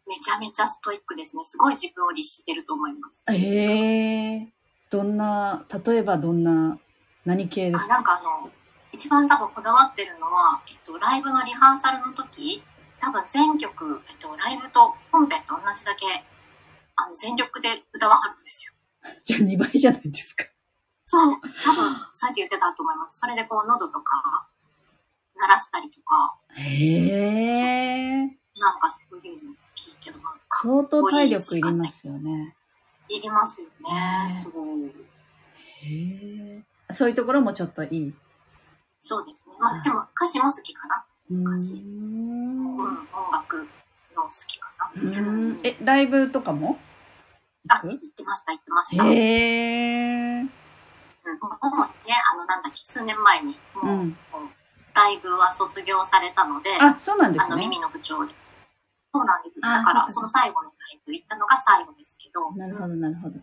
[0.07, 1.43] めちゃめちゃストイックですね。
[1.43, 3.23] すごい自分を律してると思います。
[3.29, 4.53] へえ。
[4.89, 6.77] どんな、例えばどんな、
[7.25, 8.51] 何系ですあかなんかあの、
[8.91, 12.61] 一番多分こだわってるのは、えっと、ライブのリハーサルの時、
[12.99, 16.05] 多分全曲、えっと、ライブと本編と同じだけ、
[16.95, 18.73] あの、全力で歌わはるんですよ。
[19.25, 20.45] じゃあ2倍じゃないですか。
[21.05, 23.19] そう、多分、そうやって言ってたと思います。
[23.19, 24.47] それでこう、喉とか、
[25.35, 26.61] 鳴らしたりとか、へ
[26.97, 28.21] え。
[28.55, 29.55] なんかそういうの
[30.49, 32.55] 相当体力いりますよね。
[33.09, 34.25] いりますよね。
[34.25, 34.85] ねすごい。
[35.81, 36.93] へえ。
[36.93, 38.13] そういうところもちょっといい。
[38.99, 39.55] そうですね。
[39.59, 41.05] まあ、でも歌詞も好きかな。
[41.29, 43.57] うー昔んうん、音楽
[44.15, 44.91] の好きかな。
[44.95, 45.21] うー
[45.55, 46.79] んえ、ライブとかも？
[47.69, 49.03] あ、行ってました、言ってました。
[49.03, 50.43] うん、へえ。
[50.43, 50.57] もうね、
[51.61, 54.17] あの、なんだっけ、数年前に、もう、うん
[54.95, 57.61] ライブは卒業されたので、あ、そうなんですあの、ね。
[57.63, 58.35] 耳の部長で。
[59.13, 59.59] そうなんです。
[59.61, 63.39] あだから、その最後のライブ行ったのが最後ですけど、なるほど、なるほど。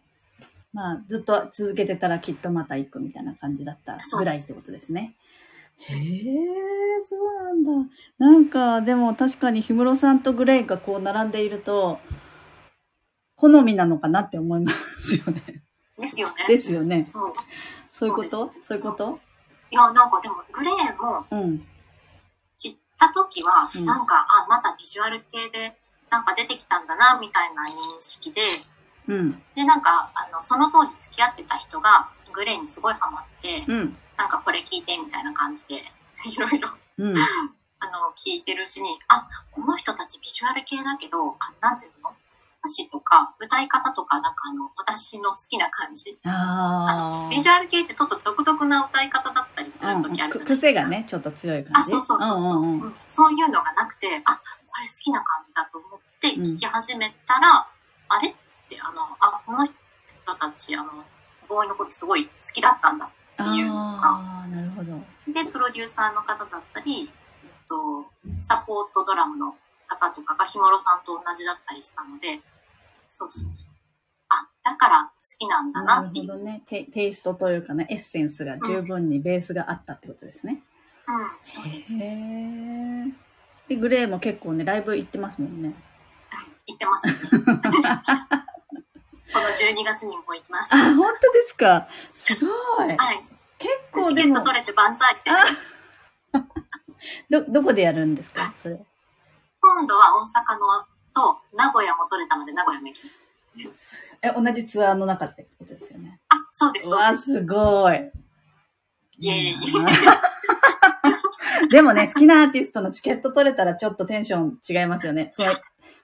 [0.72, 5.14] まあ、ずっと続けてたらきっとまた行くみたいな感じだったぐらいってことですね。
[5.78, 7.90] へえ、そうなんだ。
[8.18, 12.00] なんか、でも確かに氷室さんとグレイがこう並んでいると、
[13.36, 15.62] 好みなのかなって思いますよね。
[15.98, 16.34] ですよね。
[16.48, 17.02] ですよね。
[17.02, 17.32] そう。
[17.90, 18.50] そういうこと？
[18.60, 19.18] そういうこと？
[19.70, 21.66] いや、なんかでも、グレーもうん。
[23.00, 25.76] た時は、うんなんか、あ、またビジュアル系で、
[26.10, 28.42] なんか出てきたんだな、みたいな認識で、
[29.08, 29.42] うん。
[29.56, 33.96] で、なんか、あの、その当時付き合ってた人が、グレーにすごいハマって、うん。
[34.16, 35.82] なんかこれ聞いて、みたいな感じで、
[36.30, 37.16] いろいろ、うん。
[37.82, 42.14] あの、聞いてるうちに、あ、この人たちビジュアル系だけど、あなんていうの？
[42.62, 46.18] 歌詞とか、歌い方とか、なんかあの、私の好きな感じ。
[46.24, 47.28] ああ。
[47.30, 50.44] ビジュアル系ってちょっと独特な歌い方だったりするうん時あるじゃないですか。
[50.46, 51.90] 癖がね、ちょっと強い感あ、じ。
[51.92, 54.42] そうそうそうそう、んうんうんうんそういうのがなくて、あ、こ
[54.82, 57.66] れ好きな感じだと思ってうん聞き始めたら、
[58.08, 58.34] あれっ
[58.68, 59.74] て、あの、あ、この人
[60.38, 60.90] たち、あの、
[61.48, 63.06] ボーイのことすごい好きだったんだ。
[63.06, 65.00] っていうのがああ、なるほど。
[65.32, 67.10] で、プロデューサーの方だったり、
[67.42, 68.04] えっと、
[68.40, 72.40] サポートドラムの方とかが氷室さんと同じだったりしたので、
[73.12, 73.68] そうそうそう。
[74.28, 76.30] あ、だから好きなんだなるなっていう。
[76.30, 76.84] ほどねテ。
[76.84, 80.62] テイストというかね、エッセンスが十分にベースがあったってことですね。
[81.08, 81.88] うん、そうです。
[81.90, 83.12] そうへですー
[83.68, 85.74] で、グレーも結構ね、ライブ行ってますもんね。
[86.66, 87.12] 言ってますね。
[89.32, 90.72] この12月にも行きます。
[90.74, 91.88] あ、本当ですか？
[92.14, 93.24] すごいはい。
[93.58, 95.30] 結構チケット、取れて万歳って。
[97.28, 98.52] ど、どこでやるんですか？
[98.56, 98.84] それ。
[99.60, 104.04] 今度は大阪のと名古屋も取れたので名古屋も行きます。
[104.22, 106.20] え、同じツアーの中ってことですよね。
[106.28, 106.88] あ、そうです。
[106.88, 108.10] うわ、すすごい。
[109.18, 109.36] イエー
[111.66, 115.28] イ でもね、好きなアーティストのチケット取れたらちょっとテンション違いますよね。
[115.30, 115.54] そう。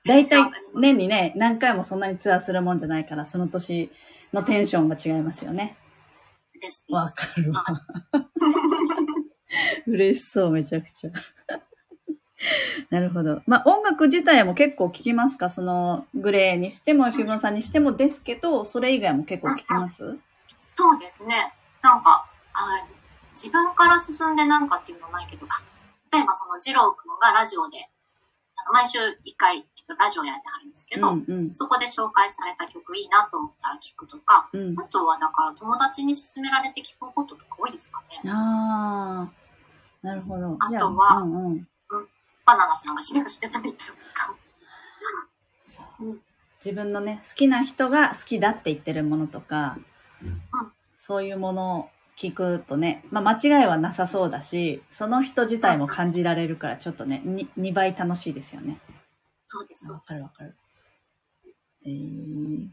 [0.05, 3.91] 大体年にね、何回もそんなにツアーするもんじゃないから、その年
[4.33, 5.77] のテンションが違いますよね。
[6.61, 6.87] です。
[6.91, 7.65] わかるわ。
[9.87, 11.11] 嬉しそう、めちゃくちゃ。
[12.91, 13.43] なるほど。
[13.47, 15.49] まあ、音楽自体も結構聞きますか？
[15.49, 20.19] その、グレーにしても、ヒューマンさんにしてもですけど、それ以外も結構聞きます？
[20.75, 21.55] そうですね。
[21.83, 22.61] なんか、あ
[23.33, 25.49] 自分から進んでなんかっていうのはないけど、あ
[26.13, 27.91] 例えばその二郎くんがラジオで、
[28.57, 31.55] あの毎週一回、えっと、ラジオやってはるんですけど、うんうん。
[31.55, 34.85] そこで紹介された曲いいなと思ったら聞くとか、うんあ。
[34.85, 38.31] とはだから友達に勧められて聞くこととか多いですかね。
[38.31, 40.57] ああ、なるほど。
[40.59, 41.69] あとはうんうん。
[42.47, 43.71] バナナさんがしてるしてないと
[44.15, 44.35] か。
[45.67, 46.21] そううん
[46.65, 49.79] 自分のね、好きな人が好きだって言ってるものとか、
[50.99, 58.81] そういうものを聞くとね、まあ間違いはなさそうだし、その人自体も感じられるからちょっとね、に2倍楽しいですよね。
[59.47, 59.93] そうです。
[59.93, 60.57] わかるわかる。
[61.85, 62.67] えー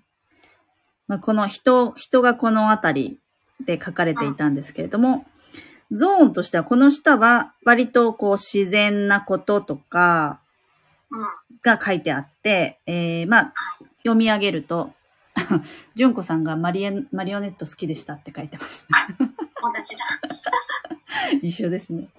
[1.07, 3.19] まあ、この人、人がこのあたり
[3.63, 5.27] で書かれていたんですけれども、
[5.93, 10.39] ゾーンとしてはこの下は割とこう自然なこととか
[11.09, 11.43] うん。
[11.63, 13.53] が書いてあって、えーまあ、
[13.99, 14.91] 読み上げると、
[15.95, 18.87] 純子さんがマリエマリオネット好きでしたって書いてます。
[19.17, 19.27] 同
[19.81, 20.05] じだ。
[21.41, 22.09] 一緒ですね。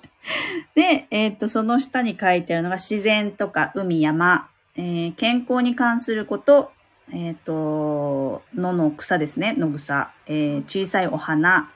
[0.75, 6.73] で、えっ、と、その下に書いてあるのが自然とか海、山、えー健康に関すること、
[7.13, 11.71] えっ、と、野の草ですね、野草、えー小さいお花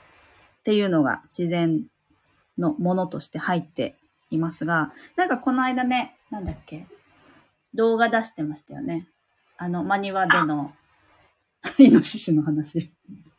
[0.59, 1.83] っていうのが自然
[2.59, 3.95] のものとして入って
[4.29, 6.85] いますが、なんかこの間ね、なんだっけ、
[7.73, 9.07] 動画出してましたよね。
[9.57, 10.73] あの、マニワでの、
[11.79, 12.91] イノシシの話。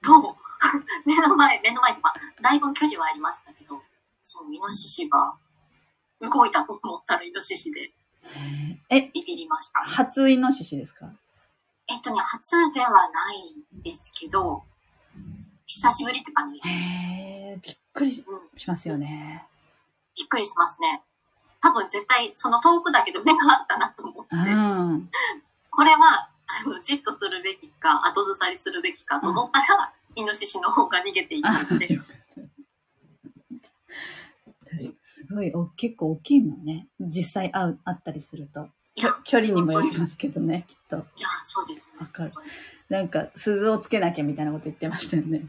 [0.02, 0.36] と、
[1.06, 3.80] 目の前、目の前に、まあ、だいぶ距離はありましたけど、
[4.22, 5.34] そう、イノシシが
[6.20, 7.92] 動いたと思ったらイノシシで
[8.90, 9.80] え、ビビりました。
[9.80, 11.10] 初イノシシですか？
[11.88, 14.62] えっとね、初ではないんですけど、
[15.66, 16.68] 久しぶりって感じです。
[16.68, 18.24] へーびっくりし
[18.66, 19.46] ますよね。
[20.16, 21.02] びっくりしますね。
[21.60, 25.10] 多分絶対、その遠くだけど目があったなと思って、うん。
[25.70, 32.12] これは、あの、じっとするべきか、後ずさりするべきかと思ったら、イノシシの方が逃げていあくんで、確か
[34.76, 36.88] にすごいお、結構大きいもんね。
[37.00, 38.68] 実際会う、会ったりすると。
[39.24, 40.96] 距離にもよりますけどね、きっと。
[40.96, 41.98] いや、そうですね。
[42.00, 42.32] わかる
[42.88, 45.42] なんか、鈴をつけなきゃみたいなこと言ってましたよね。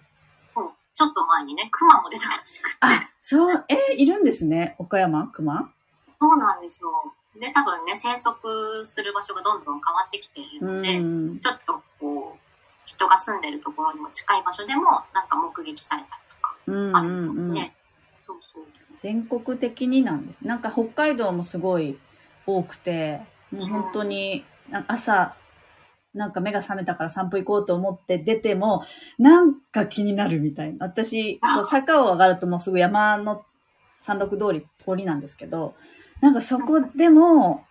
[0.91, 4.75] うんちょっと前にね、クマも出たらしくて、あ、そう、えーいるんですね。
[4.77, 5.27] 岡山？
[5.27, 5.71] 熊？
[6.19, 6.91] そうなんですよ。
[7.39, 11.39] で、多分ね、生息する場所がどんどん変わってきているうので、ん。
[11.39, 12.39] ちょっとこう、
[12.85, 17.47] 人が住んでるところにも近い場所でも、なんか目撃されたりとかうんあるうんうん。
[17.47, 17.71] ので、
[18.21, 18.65] そうそう。
[18.97, 20.39] 全国的になんです。
[20.41, 21.97] なんか北海道もすごい
[22.45, 25.35] 多くて、もう本当にな朝、
[26.13, 28.83] なんか目が覚めたから散歩行こうと思って出ても、
[29.17, 30.85] なんか気になるみたいな。
[30.85, 33.45] 私、こう坂を上がるともうすぐ山の
[34.01, 35.75] 山麓通り、通りなんですけど、
[36.21, 37.65] なんかそこでも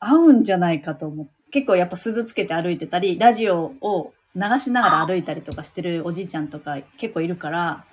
[0.00, 7.84] 合うんじゃないかと思って、結構やっぱ鈴つけて歩いてたり、ラジオを流しながら歩いたりとかしてるおじいちゃんとか結構いるから、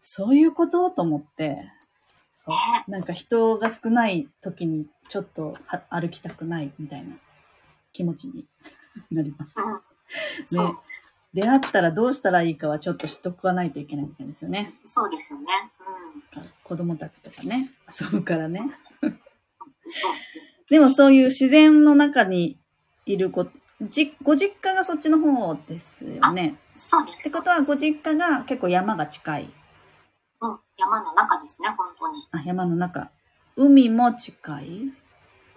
[0.00, 1.58] そういうことと思って、
[2.34, 2.84] そうね。
[2.86, 7.16] なんか人が少ない時にちょっとは歩きたくないみたいな
[7.92, 8.44] 気持ちに
[9.10, 9.54] なります。
[10.56, 10.74] ね
[11.34, 14.74] 出会ったらどうしたらいいかはちょっと知っとかないといけないんですよね。
[14.84, 15.46] そうですよね。
[16.36, 16.50] うん。
[16.62, 18.70] 子供たちとかね、遊ぶからね。
[20.70, 22.56] でもそういう自然の中に
[23.04, 23.48] いる子、
[23.82, 26.56] じご実家がそっちの方ですよね。
[26.74, 27.28] そうです。
[27.28, 29.42] ってことはご実家が結構山が近い。
[29.42, 30.60] うん。
[30.76, 32.28] 山の中ですね、本当に。
[32.30, 33.10] あ、山の中。
[33.56, 34.92] 海も近い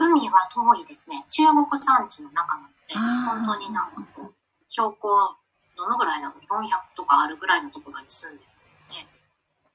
[0.08, 1.26] 海は遠いですね。
[1.30, 4.34] 中国山地の中なので、本当になんかこう、
[4.68, 5.36] 標高、
[5.76, 8.50] どのぐらいだろう ?400 とかあるぐらいのところに住んでる
[8.90, 9.08] ので、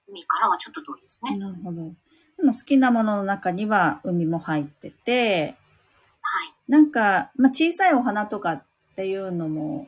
[0.09, 1.37] 海からはちょっと遠いですね。
[1.37, 1.93] なるほど。
[2.39, 5.57] でも好きなものの中には海も入ってて、
[6.23, 6.55] はい。
[6.71, 8.65] なんか、まあ、小さいお花とかっ
[8.97, 9.87] ていうのも、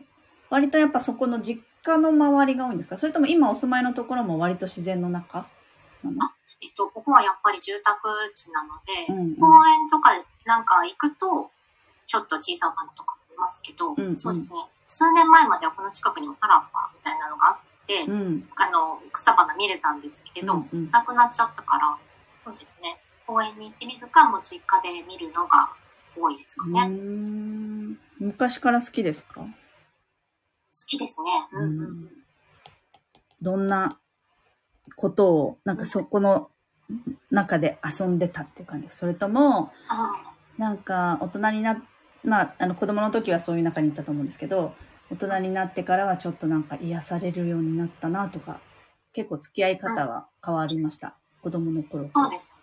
[0.50, 2.96] 割とやっぱそこの実家の周りが多いんですか？
[2.96, 5.46] それとも今お住まいのところも割と自然の中？
[6.62, 10.10] えっと、ここはやっぱり住宅地なので、うんうん公園とか
[10.44, 11.50] なんか行くと、
[12.06, 14.58] ちょっと小さいお花とかもいますけど、うんうんそうですね。
[14.86, 18.48] 数年前まではこの近くにも原っぱみたいなのがあって、うん。
[18.56, 21.96] あの、草花見れたんですけど、うんうんなくなっちゃったから、
[22.44, 23.00] そうですね。
[23.26, 25.70] 公園に行ってみるか、もう実家で見るのが
[26.16, 26.80] 多いですかね。
[26.82, 29.40] 好ん昔から好きですか？
[30.86, 31.48] きですね。
[31.52, 32.10] うんうん。
[33.40, 33.98] どんな
[34.96, 36.50] ことを、なんかそこの
[37.30, 40.12] 中で遊んでたっていう感じそれとも、あ
[40.58, 41.82] なんか大人になっ
[42.24, 44.72] まあ、あの子供の時はそういう中にいたと思うんですけど、
[45.10, 48.60] 大人になってからはちょっとなんか癒されるようになったなとか、
[49.12, 51.14] 結構付き合い方は変わりました？
[51.42, 52.10] 子供の頃と。
[52.14, 52.62] そうですよね。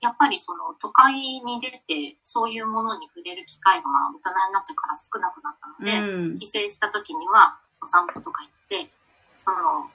[0.00, 6.34] やっぱりその都会に出て、そういうものに触れる機会がまあ大人になってから少なくなったので、うん。
[6.34, 8.90] 帰省した時にはお散歩とか行って、
[9.36, 9.90] その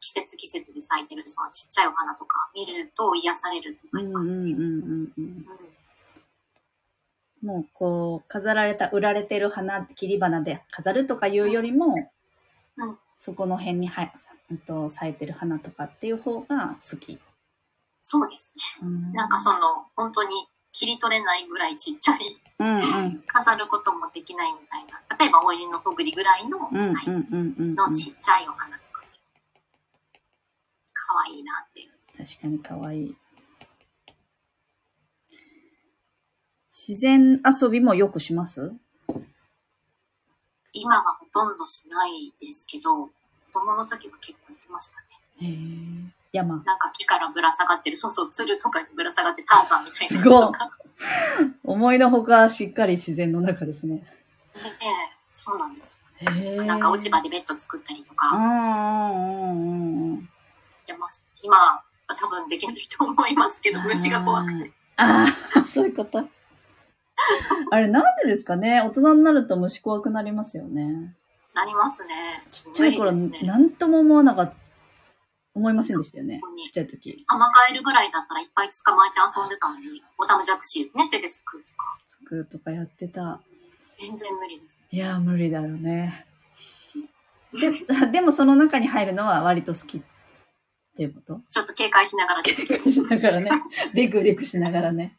[0.00, 4.52] 季節季節で咲いてるそのちっちゃいお花とか見ると癒されるとうんうんうん思いますね。
[4.52, 5.12] うんうん。
[5.16, 5.46] うん
[7.42, 11.94] もうこう、飾られた、売られてる花、切り花で飾るとかいうよりも、
[12.76, 14.12] うんそこの辺には、
[14.50, 17.18] うんと咲いてる花とかっていう方が好き。
[18.02, 18.88] そうですね。
[18.88, 23.24] うんなんかその本当に切り取れないぐらいちっちゃいうんうん。
[23.26, 25.00] 飾ることもできないみたいな。
[25.18, 27.74] 例えばオイルのほぐりぐらいのうんうんサイズうんうんうん。
[27.74, 28.95] のちっちゃいお花とか。
[31.06, 31.88] 可愛いなって。
[32.18, 33.16] 確かに可愛い。
[36.68, 38.72] 自然遊びもよくします？
[40.72, 43.10] 今はほとんどしないですけど、子
[43.52, 45.06] 供の時は結構やってましたね。
[45.48, 46.12] へえ。
[46.32, 46.56] 山。
[46.56, 50.70] なんか木からぶら下がってる、そうそう、鶴とかにぶら下がってターザンみたいなやつとか。
[51.64, 54.04] 思いのほかしっかり自然の中ですね。
[54.54, 54.70] でね、
[55.32, 56.62] そそうなんですへよ。
[56.62, 56.66] え。
[56.66, 60.28] なんか落ち葉でベッド作ったりとかうんうんうんうん
[60.88, 60.94] うん。
[60.94, 61.26] やました。
[61.42, 64.72] 今は多分できないと思いますけど、虫が怖くて。
[64.96, 66.28] ああ、 そういうこと。
[67.70, 68.80] あれ、なんでですかね？
[68.82, 71.16] 大人になると虫怖くなりますよね。
[71.54, 72.44] なりますね。
[72.50, 73.40] ちっちゃい頃、ね。
[73.42, 74.54] なんとも思わなかった、
[75.54, 76.40] 思いませんでしたよね？
[76.64, 77.24] ちっちゃい時。
[77.28, 81.98] アマガエルぐらいだったらいっぱい捕まえて遊んでたのに、オタマジャクシね、手ですくうとか。
[82.08, 83.40] つくとかやってた。
[83.98, 84.80] 全然無理です。
[84.90, 86.26] いやー、無理だよね。
[87.54, 87.70] で、
[88.12, 90.02] でもその中に入るのは割と好き
[90.96, 91.40] っていうこと？
[91.50, 92.88] ちょっと警戒しながらですけど。
[92.88, 93.50] しながらね。
[93.94, 95.14] ビクビクしながらね。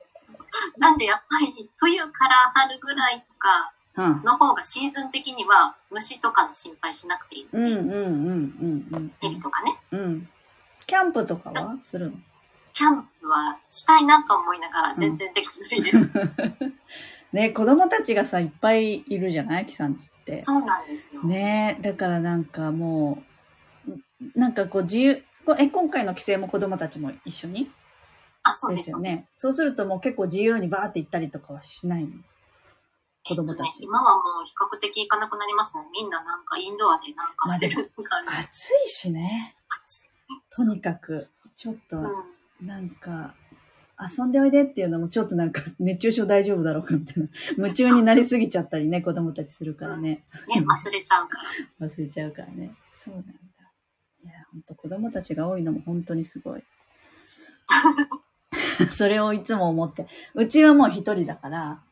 [0.79, 4.23] なんでやっぱり冬から春ぐらいとかうん。
[4.23, 9.11] の方がシーズン的には虫とかの心配しなくていいうんうんうんうんうん。
[9.21, 9.75] 蛇とかね。
[9.91, 10.29] うん。
[10.87, 11.77] キャンプとかは？
[11.81, 12.13] するの？
[12.73, 16.09] キャンプはしたいなと思いながら全然できてないです。
[17.33, 19.65] ね、子供たちがさ、いっぱいいるじゃない？
[19.65, 20.41] キさんちって。
[20.41, 21.21] そうなんですよ。
[21.23, 23.21] ねだからなんかも
[23.87, 23.91] う、
[24.39, 25.21] なんかこう自由、こ
[25.57, 27.71] え、今回の帰省も子供たちも一緒に？
[28.43, 29.17] あ、そうでですすよね。。
[29.36, 32.12] そうするともう結構自由にバーって行ったりとかはしないの？
[33.25, 35.89] 子供たちえっとね、今はもう比較的行かなくなりましたね。
[35.93, 38.33] みんななんかインドアでなんかしてる感じ。
[38.39, 39.55] 暑いしね。
[39.86, 40.12] 暑
[40.55, 42.67] とにかく、ちょっと、うん。
[42.67, 43.36] なんか、
[43.99, 47.29] 遊んでおいでっていうのもちょっとなんか 熱中症大丈夫だろうかみたいな。
[47.57, 50.23] 夢中になりすぎちゃったりね、子供たちするからね。
[50.47, 51.49] ね、忘れちゃうから。
[51.88, 52.73] 忘れちゃうからね。
[52.93, 53.33] そうなんだ。
[54.58, 56.63] 本当子供たちが多いのも本当にすごい。
[58.89, 60.08] それをいつも思って。
[60.34, 61.84] うちはもう一人だから、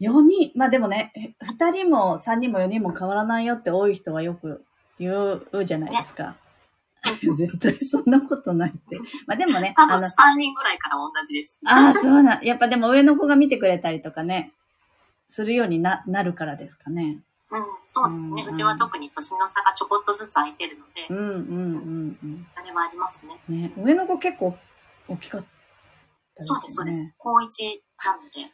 [0.00, 1.12] 4人、まあでもね、
[1.42, 4.64] 2人も3人も4人も変わらないよって多い人はよく
[4.98, 5.12] 言
[5.52, 6.36] うじゃないですか。
[7.36, 8.98] 絶対そんなことないって。
[9.26, 11.60] まあでもね、多分あの、3人ぐらいから同じです。
[11.64, 12.40] ああ、そうな。
[12.42, 14.52] やっぱでも上の子が見てくれたりとかね、
[15.28, 17.22] するようにななるからですかね。
[17.58, 18.42] うん、そうですね。
[18.42, 22.46] うんうちは特に年の差がちょこっとずつ空いてるのでう、んうんうんうん。
[22.54, 23.40] あれはありますね。
[23.48, 24.56] ね、上の子結構
[25.08, 26.60] 大きかったですよね。
[26.60, 27.14] そうです、そうです。
[27.18, 28.52] 高一なので、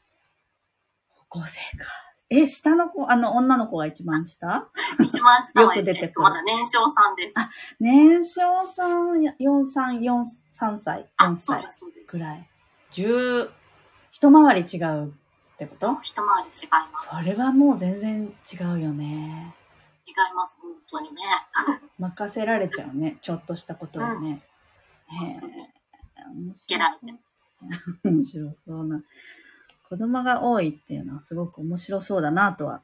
[1.29, 1.87] 高校生か。
[2.33, 4.69] え、下の子、あの、女の子が一番下？
[5.03, 7.35] 一番下は、よく出てくるえっと、まだ年少さんです。
[7.37, 12.19] あ年少さん、4、3、4、3歳、4あ、そう歳です、そうですく。
[12.21, 12.49] らい。
[12.93, 13.51] 10、
[14.13, 15.13] 一回り違う
[15.65, 15.99] ってこと？
[16.03, 17.09] 一回り違います。
[17.11, 19.55] それはもう全然違うよね。
[20.07, 21.23] 違います、本当にね。
[21.99, 23.19] 任せられちゃうね。
[23.21, 24.41] ちょっとしたことでね。
[25.07, 25.53] へ本当に。
[25.63, 25.67] え。
[26.35, 26.91] 面白い
[28.05, 29.03] 面白そうな。
[29.89, 32.81] 子供が多いっていうのはすごく面白そうだなとは。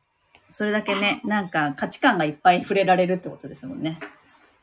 [0.51, 3.99] それだけね、 なんか価値観がいっぱい触れられるってことですもんね。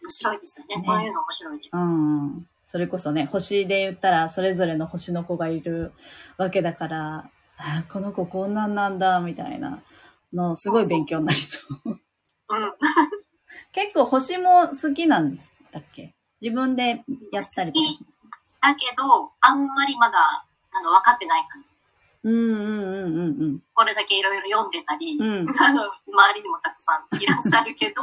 [0.02, 0.76] 面白いですよね。
[0.76, 1.70] ねそういうの面白いです。
[1.76, 2.48] うん。
[2.68, 5.94] それこそね、星で言ったら、それぞれの星の子がいる
[6.38, 9.82] わけだから、あこの子こんなんなんだ、みたいな
[10.34, 11.90] の、すごい勉強になりそう。
[11.90, 11.98] うん。
[13.72, 16.14] 結構星も好きなんでしたっけ？
[16.42, 18.22] 自分でやったりとかします？
[18.62, 21.72] だけど、あんまりまだ、あの、分かってない感じ。
[22.26, 25.28] うんうんうんうんこれだけいろいろ読んでたり、うん。
[25.42, 25.50] うん。
[25.62, 28.02] あの、周りにもたくさんいらっしゃるけど、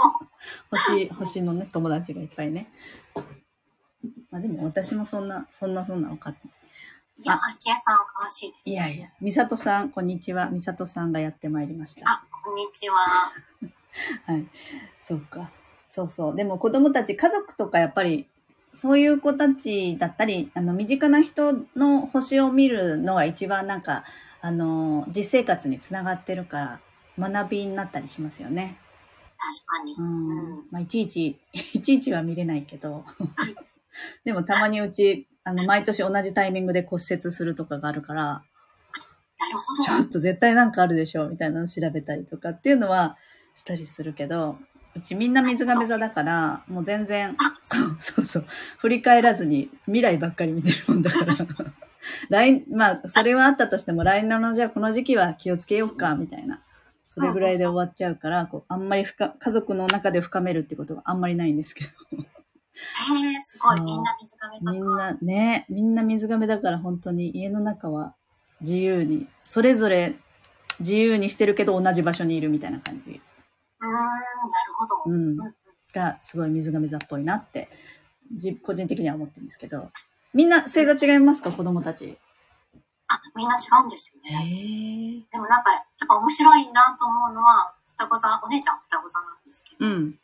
[0.70, 2.70] 星、星のね、友達がいっぱいね。
[4.30, 6.50] まあでも私もそんな、そんなそんな分かってい
[7.24, 8.70] や、秋谷さん詳しいです。
[8.70, 10.50] いやいや、みさとさん、こんにちは。
[10.50, 12.10] みさとさんがやってまいりました。
[12.10, 12.96] あ、こんにちは。
[14.26, 14.46] はい。
[14.98, 15.50] そうか。
[15.88, 16.36] そうそう。
[16.36, 18.28] でも子供たち、家族とかやっぱり、
[18.72, 24.04] そういう子たちだったり、あの、身近な人の星を見るのが一番なんか、
[24.40, 26.80] あの、実生活につながってるか
[27.18, 28.78] ら、学びになったりしますよね。
[29.36, 30.02] 確かにう。
[30.02, 30.58] ん。
[30.58, 31.38] うんまあ、いちいち、
[31.74, 33.04] いちいちは見れないけど。
[34.24, 39.82] でもたまにうち、あの、毎年同じタイミングで骨折するとかがあるから、なるほど。
[39.82, 43.16] ちょっと絶対なんかあるでしょみたいなの調べたりとかっていうのは
[43.54, 44.58] したりするけど、
[44.94, 47.96] うちみんな水亀座だから、もう全然、あ、そう。
[47.98, 48.44] そうそう、
[48.78, 51.34] 振り返らずに未来ばっかり見てるもんだから。
[52.28, 56.62] 来、まあ、それはあったとしても、来年のじゃあこの時期は気をつけようか、みたいな。
[57.06, 61.90] それぐらいで終わっちゃうから、こう、あんまり深、家族の中で深めるってことがあんまりないんですけど。
[62.72, 63.80] へえ、すごい。
[63.80, 64.72] みんな水亀座か。
[64.72, 68.14] みんなね、みんな水亀だから本当に家の中は
[68.60, 70.14] 自由に、それぞれ
[70.80, 73.20] 自由にしてるけど同じ場所にいるみたいな感じ
[73.80, 74.12] うーん、なる
[74.74, 75.02] ほど。
[75.06, 75.54] ううんん
[75.92, 77.68] がすごい水亀座っぽいなって、
[78.32, 79.90] じ個人的には思ってるんですけど。
[80.32, 81.50] みんな星座違いますか？
[81.50, 82.16] 子供たち。
[83.08, 85.24] あ、みんな違うんですよへね。
[85.26, 85.26] え。
[85.32, 90.14] でもなんか、やっぱ面白いなと思うのは、双子座、お姉ちゃん双子座なんですけど、うん。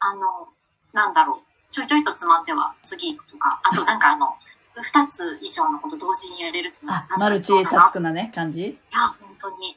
[0.00, 0.48] あの、
[0.92, 1.49] なんだろう。
[1.70, 4.34] ちょいちょいとつまんでは次とか、あとなんかあの、
[4.82, 8.78] 二つ以上のこと同時にやれるっていうのはあ、確マルチタスクなね、感じ？
[8.92, 9.76] や、本当に。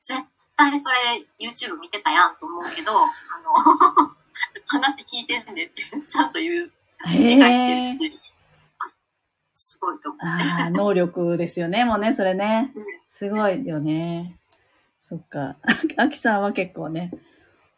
[0.00, 0.20] 絶
[0.56, 0.96] 対それ
[1.38, 4.14] YouTube 見てたやんと思うけど、あの、
[4.66, 6.72] 話聞いてんでってちゃんと言う、
[7.06, 8.20] 理解してる人いる
[9.54, 10.44] すごいと思うね。
[10.44, 12.72] ああ、能力ですよね、もうね、それね。
[12.74, 14.38] うんすごいよね。
[15.02, 15.56] そっか。
[15.98, 17.12] あきさんは結構ね、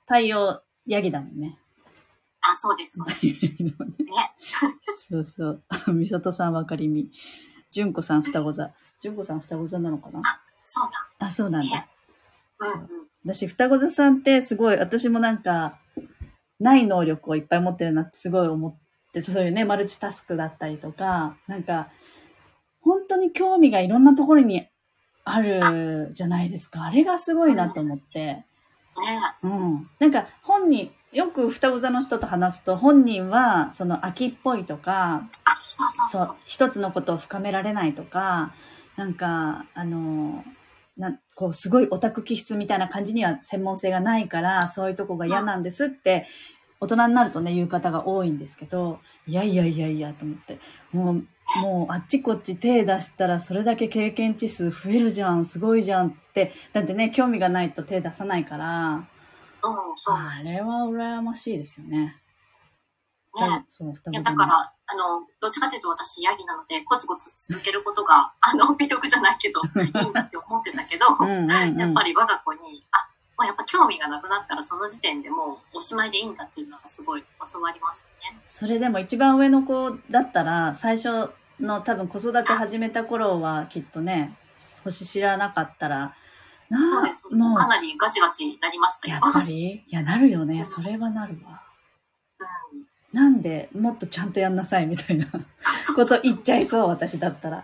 [0.07, 1.59] 太陽ヤギだもんね。
[2.53, 3.01] あ、そうです。
[3.03, 3.09] ね。
[4.97, 5.63] そうそう。
[5.93, 7.11] みさとさんわかりみ。
[7.71, 8.71] じゅんこさん双子座。
[9.01, 10.23] じゅんこさん双子座なのかな？
[10.63, 11.27] そうだ。
[11.27, 11.89] あ、そうなんだね。
[12.59, 12.89] うんうん。
[13.25, 15.79] 私、双子座さんってすごい、私もなんか、
[16.61, 18.77] ない能力をいっぱい持ってるなってすごい思っ
[19.13, 21.89] て、そういうね、マルチタスクだったりとか、なんか、
[22.81, 24.69] 本当に興味がいろんなところに
[25.25, 26.85] あるじゃないですか。
[26.85, 28.19] あれがすごいなと思って。
[28.19, 28.47] ね
[29.43, 29.91] うん。
[29.99, 38.53] なんか、本人、よく双子座の人と話すと、本人は、その秋っぽいとか、あ、そうそう一つのことを深められないとか、
[38.97, 40.45] なんか、あの、
[40.97, 46.27] なんこう、すごいオタク気質みたいな感じには専門性がないから、そういうとこが嫌なんですって、
[46.81, 48.99] 大人になるとね、言う方が多いんですけど、
[49.29, 50.59] いやいやいやいや、と思って。
[50.93, 51.25] もう、
[51.63, 56.53] もう、あっちこっち手出したら、それだけ経験値数増えるじゃん、すごいじゃんって。
[56.73, 59.07] だってね、興味がないと手出さないから、
[59.69, 60.17] うん、そう。
[60.17, 62.21] あれは羨ましいですよね。
[63.41, 71.47] ねそう、双いや、だから、あの、どっちかというと私、ヤギなので、コツコツ続けることが、 あの、美徳じゃないけど、 いいなって思ってたけど、うん
[71.79, 78.41] やっぱり我が子に、あ、もうやっぱ興味がなくなったらその時点でもうおしまいでいいんだっていうのがすごい教わりましたね。
[78.45, 84.39] それでも一番上の子だったら、最初の多分子育て始めた頃はきっとね、
[84.85, 86.15] 星知らなかったら、
[86.75, 89.21] なあそうです、そう、かなりガチガチになりましたよ。
[89.23, 89.85] やっぱり？
[89.87, 90.65] いや、なるよね。
[90.65, 91.63] それはなるわ。
[92.73, 92.85] うん。
[93.13, 97.59] なんで、もっとちゃんとやんなさいみたいなこと言っちゃいそう、私だったら。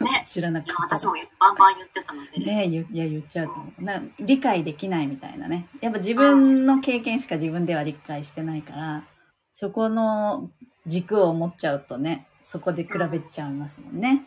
[0.00, 0.24] ね。
[0.26, 0.76] 知らないかや、っ。
[0.98, 2.44] 私もバンバン言ってたので。
[2.44, 4.02] ねいや言っちゃうと思うな。
[4.18, 5.68] 理解できないみたいなね。
[5.80, 9.04] やっぱ自分の経験しか自分では理解してないから、
[9.52, 10.50] そこの
[10.86, 14.26] 軸を持っちゃうとね、そこで比べちゃいますもんね。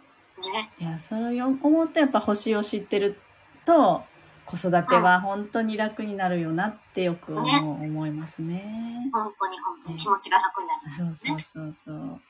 [0.54, 0.72] ね。
[0.80, 3.20] いや、それを思うとやっぱ星を知ってる
[3.66, 4.04] と、
[4.50, 9.12] 子育ては本当に楽になるよなってよく思いますね。
[9.14, 11.44] 本当に本当に気持ちが楽になりますそうよね。
[11.44, 12.22] そうそうそう。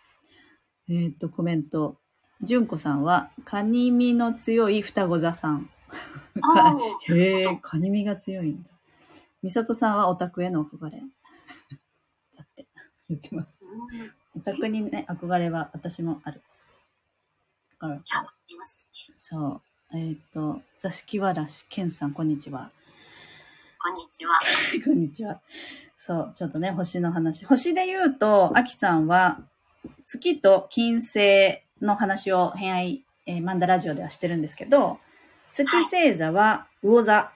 [0.89, 1.97] えーっと、コメント。
[2.41, 5.69] 純子さんは、カニ身の強い双子座さん。
[7.09, 8.69] へえ、カニ身が強いんだ。
[9.41, 10.99] 美里さんはオタクへの憧れ。
[10.99, 12.67] だって、
[13.07, 13.61] 言ってます。
[13.61, 16.41] うんオタクにね、憧れは私もある。
[17.71, 18.01] だから。
[19.15, 19.68] そう。
[19.91, 22.69] えーっと、座敷わらし、けんさん、こんにちは。
[23.81, 24.39] こんにちは。
[24.85, 25.41] こんにちは。
[25.97, 27.43] そう、ちょっとね、星の話。
[27.43, 29.41] 星で言うと、アキさんは、
[30.05, 34.99] 月と金星の話を偏愛、えーマンダラジオではしてるんですけど、
[35.53, 37.31] 月星座は魚座。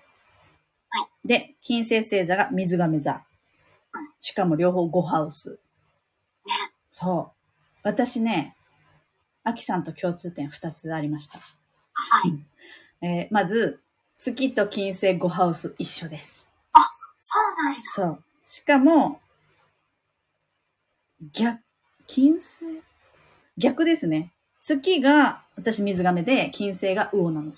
[1.25, 4.13] で、金星星座が水亀座うん。
[4.21, 5.59] しかも両方5ハウス。
[6.45, 6.53] ね。
[6.91, 7.79] そう。
[7.81, 8.55] 私ね、
[9.43, 11.39] アキさんと共通点2つありました。
[11.93, 12.45] はい。
[13.01, 13.81] えーまず、
[14.17, 16.51] 月と金星5ハウス一緒です。
[17.19, 17.79] そうなんや。
[17.83, 18.23] そう。
[18.41, 19.21] しかも、
[21.31, 21.61] 逆、
[22.05, 22.65] 金星？
[23.57, 24.33] 逆ですね。
[24.61, 27.53] 月が、私水亀で、金星が魚なの。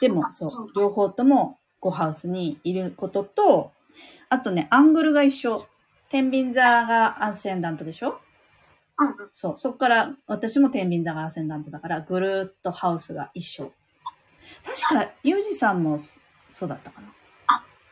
[0.00, 3.72] でも、そう、両方とも5ハウスにいることと、
[4.28, 5.66] あとね、アングルが一緒。
[6.10, 8.20] 天秤座がアンセンダントでしょ？
[8.98, 9.14] うんうん。
[9.32, 9.58] そう。
[9.58, 13.72] そこから、私も天秤座がアンセンダントだから、ぐるーっとハウスが一緒。
[14.64, 16.20] 確か、ユージさんもそ
[16.50, 17.08] そうだったかな。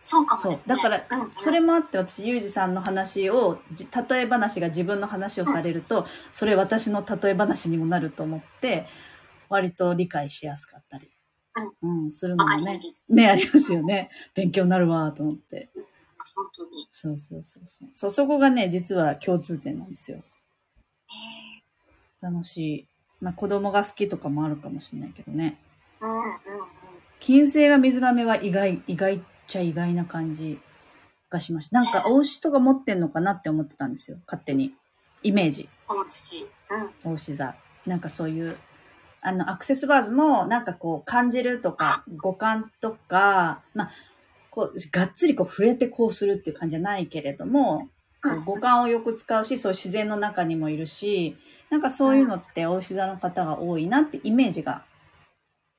[0.05, 0.75] そうかもですね。
[0.77, 8.87] そうだうんうん、それもあって私、ユージさんの話を、じ例え話が自分の話をされると、それ私の例え話にもなると思って、
[9.49, 11.09] 割と理解しやすかったり、
[11.83, 12.81] うん、するのもね。
[13.09, 14.11] ね、ありますよね。
[14.35, 15.71] 勉強になるわと思って。
[16.35, 16.89] 本当に。
[16.91, 17.89] そうそうそうそう。
[17.93, 20.25] そう、そこがね、実は共通点なんですよ。
[21.13, 21.63] へ
[22.21, 22.89] 楽しい。
[23.21, 25.59] まあ子供が好きとかもあるかもしれないけどね。
[26.01, 26.33] ーうんうんうん。
[27.21, 30.61] 金星が水亀は意外、意外っちゃ意外な感じ
[31.31, 31.81] がしました。
[31.81, 34.19] なんか、お牛とか持ってんのかなって思ってたんですよ。
[34.27, 34.75] 勝手に。
[35.23, 35.69] イメージ。
[35.89, 36.47] 美味しい。
[37.05, 37.13] うん。
[37.13, 37.55] お牛座。
[37.87, 38.57] なんかそういう、
[39.21, 43.91] あの、アクセスバーズも、なんかこう、感じるとか、五感とか、まあ、
[44.51, 47.89] こう、がっつりこう、触れてこうするっていう感じじゃないけれども、
[48.45, 51.37] 五感をよく使うし、そう自然の中にもいるし、
[51.71, 54.85] なんかそういうのって、お牛座の方が多いなってイメージが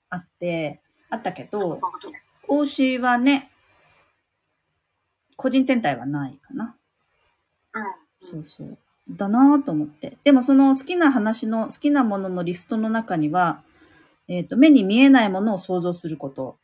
[0.10, 1.80] あって、あったけど、
[2.48, 3.52] お牛はね、
[5.38, 6.76] 個人天体はないかな。
[7.74, 7.84] うん。
[8.20, 8.78] そうそう。
[9.10, 10.18] だなぁと思って。
[10.24, 13.64] でもその好きな話の、好きなもののリストの中には、
[14.28, 16.58] えっ、と、目に見えないものを想像すること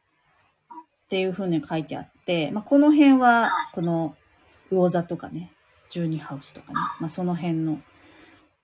[1.06, 4.16] っていうふうに書いてあって、まあ、この辺ははい、この
[4.72, 5.52] 魚座とかね、
[5.92, 7.82] 12ハウスとかね、まあ、その辺の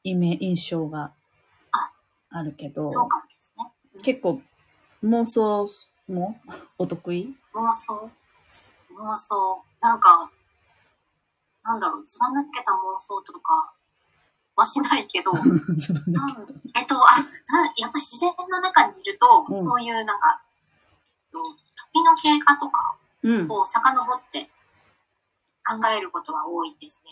[0.03, 1.11] イメ印象が
[2.30, 3.71] あるけど、そうかもですね。
[4.03, 4.41] 結構
[5.03, 5.65] 妄想
[6.07, 6.39] も？
[6.78, 7.36] お得意？
[7.53, 8.11] 妄想
[8.97, 9.63] 妄想。
[9.82, 10.30] なんか、
[11.63, 13.73] なんだろう、つば抜けた妄想とか
[14.55, 17.23] はしないけど、自分だなんえっと、あ、な
[17.78, 19.55] やっぱり自然の中にいると、うん。
[19.55, 20.41] そういうなんか、
[21.23, 21.39] えっと、
[21.93, 22.97] 時の経過とか。
[23.49, 24.51] を遡って
[25.66, 27.11] 考えることが多いですね。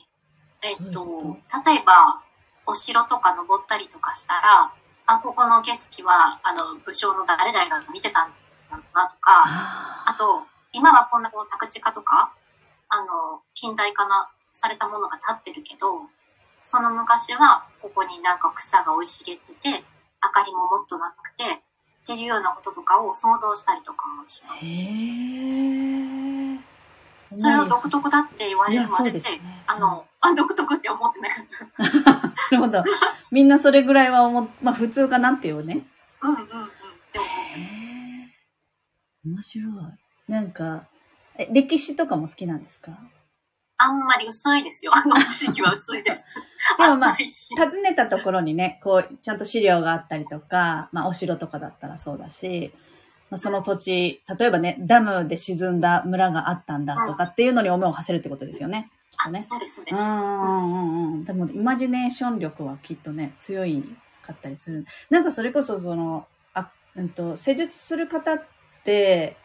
[0.62, 2.22] えっとこ、例えば、
[2.66, 4.74] お城とか登ったりとかしたら、
[5.06, 8.32] あ、ここの景色は、あの、武将の誰々が見てたん
[8.70, 12.34] だなとか、ああと、今はこんなこう宅地化とか、
[12.89, 15.88] あの、近代化な、されたものが立ってるけど、
[16.64, 19.84] その昔はここになんか草が生い茂ってて、
[20.24, 24.66] 明かりももっとなくて、っていうようなこととかを想像したりとかもしまーす。
[24.66, 25.83] へえ。
[27.38, 29.22] それを独特だって言われるまで。
[29.68, 31.46] あの、あ、独特って思ってなかっ
[32.12, 32.14] た。
[32.30, 32.84] なるほど。
[33.32, 35.86] みんなそれぐらいは思っ、まあ普通かなっていうね。
[36.22, 36.48] うんうんうんっ
[37.12, 37.92] て思ってました。
[39.26, 39.64] 面白
[40.28, 40.32] い。
[40.32, 40.88] なんか、
[41.38, 42.92] え、歴史とかも好きなんですか？
[43.78, 44.92] あんまり薄いですよ。
[44.96, 46.42] あの知識は薄いです。
[46.78, 52.93] でもまあ訪ねたところにね、こう、ちゃんと資料があったりとか、まあお城とかだったらそうだし、まあ、
[53.38, 58.92] その土地、例えばね、ダムで沈んだ村があったんだとかっていうのに思いを馳せるってことですよね。
[59.12, 59.44] きっとねあ、。
[59.44, 60.02] そうです、そうでうんす。
[60.02, 61.26] うんうんうん。
[61.26, 63.84] でも、イマジネーション力はきっとね、強い
[64.22, 64.86] かったりする。
[65.10, 68.44] なんかそれこそ、その、あ、うんと、施術する方っ
[68.84, 69.38] て、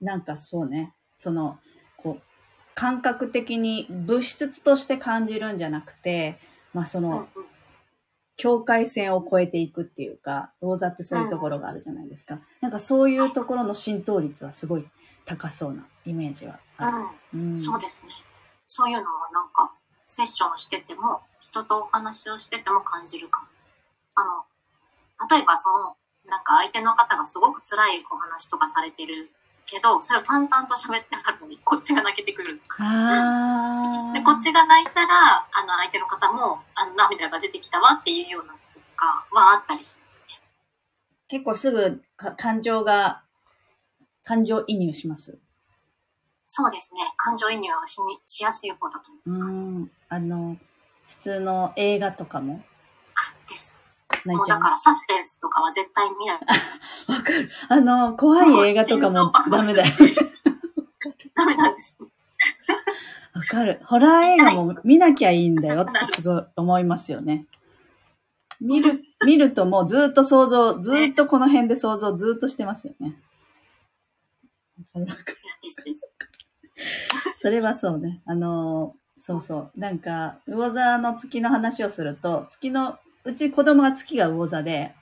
[0.00, 1.58] なんかそうね、その、
[1.96, 2.22] こう、
[2.74, 6.38] 感覚的に物質として感じるんじゃなくて、
[6.72, 7.28] まあそうんうんの、
[8.40, 12.40] 境界線を越えていくっていうか、ローザってそういうところがあるじゃないですか。
[12.62, 14.88] なんかそういうところの浸透率はすごい
[15.26, 16.96] 高そうなイメージはある。
[17.34, 18.08] うんうんそうですね。
[18.66, 19.74] そういうのはなんか、
[20.06, 23.76] セッションしてても、人とお話をしてても感じるかもです。
[24.14, 24.46] あの、
[25.28, 29.30] 例えばその、なんか相手の方がすごく辛いお話とかされてる
[29.70, 32.60] けど、それを淡々と喋ってはるのに、こっちが泣けてくる。
[32.78, 34.12] ああ。
[34.12, 40.40] で、こっちが泣いたら、あの、相手の方も、あの、涙が出てきたわっていうようなこととかはあったりしますね。
[41.28, 43.22] 結構すぐか感情が、
[44.24, 45.38] 感情移入します？
[46.46, 47.00] そうですね。
[47.16, 49.64] 感情移入はしにしやすい方だと思ういます。
[49.64, 49.90] ん。
[50.08, 50.56] あの、
[51.08, 52.69] 普通の映画とかもあ、
[54.28, 54.38] です。
[54.38, 56.38] 泣いうだからサスペンスとかは絶対見ない。
[57.08, 57.50] わかる。
[57.68, 59.88] あの、怖い映画とかもダメだよ。
[61.34, 61.96] ダメなんです。
[63.34, 63.80] わかる。
[63.84, 67.46] ホラー映画も見なきゃいいんだよってすごい思いますよね。
[68.60, 73.16] 見る、 見るともうずっと想像、ずっとこの辺で想像ずっとしてますよね。
[77.34, 78.22] それはそうね。
[78.26, 79.80] あのー、そうそう。
[79.80, 84.94] なんか、魚座の月の話をすると、月の、うち子供が月が魚座で、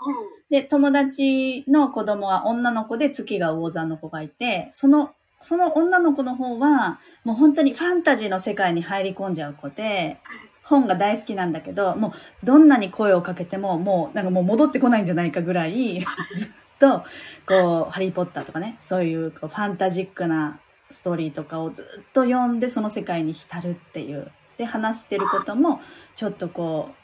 [0.00, 0.14] うん。
[0.50, 10.18] で、友達の子供は女の子で月が魚座の子がいて、その、その女の子の方は、もう本当にファンタジーの世界に入り込んじゃう子で、
[10.62, 16.00] 本が大好きなんだけど、もうどんなに声をかけても、もうなんかもう戻ってこないんじゃないかぐらい、
[16.36, 16.48] ずっ
[16.78, 17.04] と、
[17.46, 20.60] こう、ハリーポッターとかね、そういうこうファンタジックな
[20.90, 24.30] ストーリーとかをずっと読んで、その世界に浸るっていう。
[24.56, 25.80] で、話してることも、
[26.14, 26.90] ちょっとこ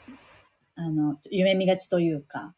[0.81, 2.53] あの、夢見がちというか、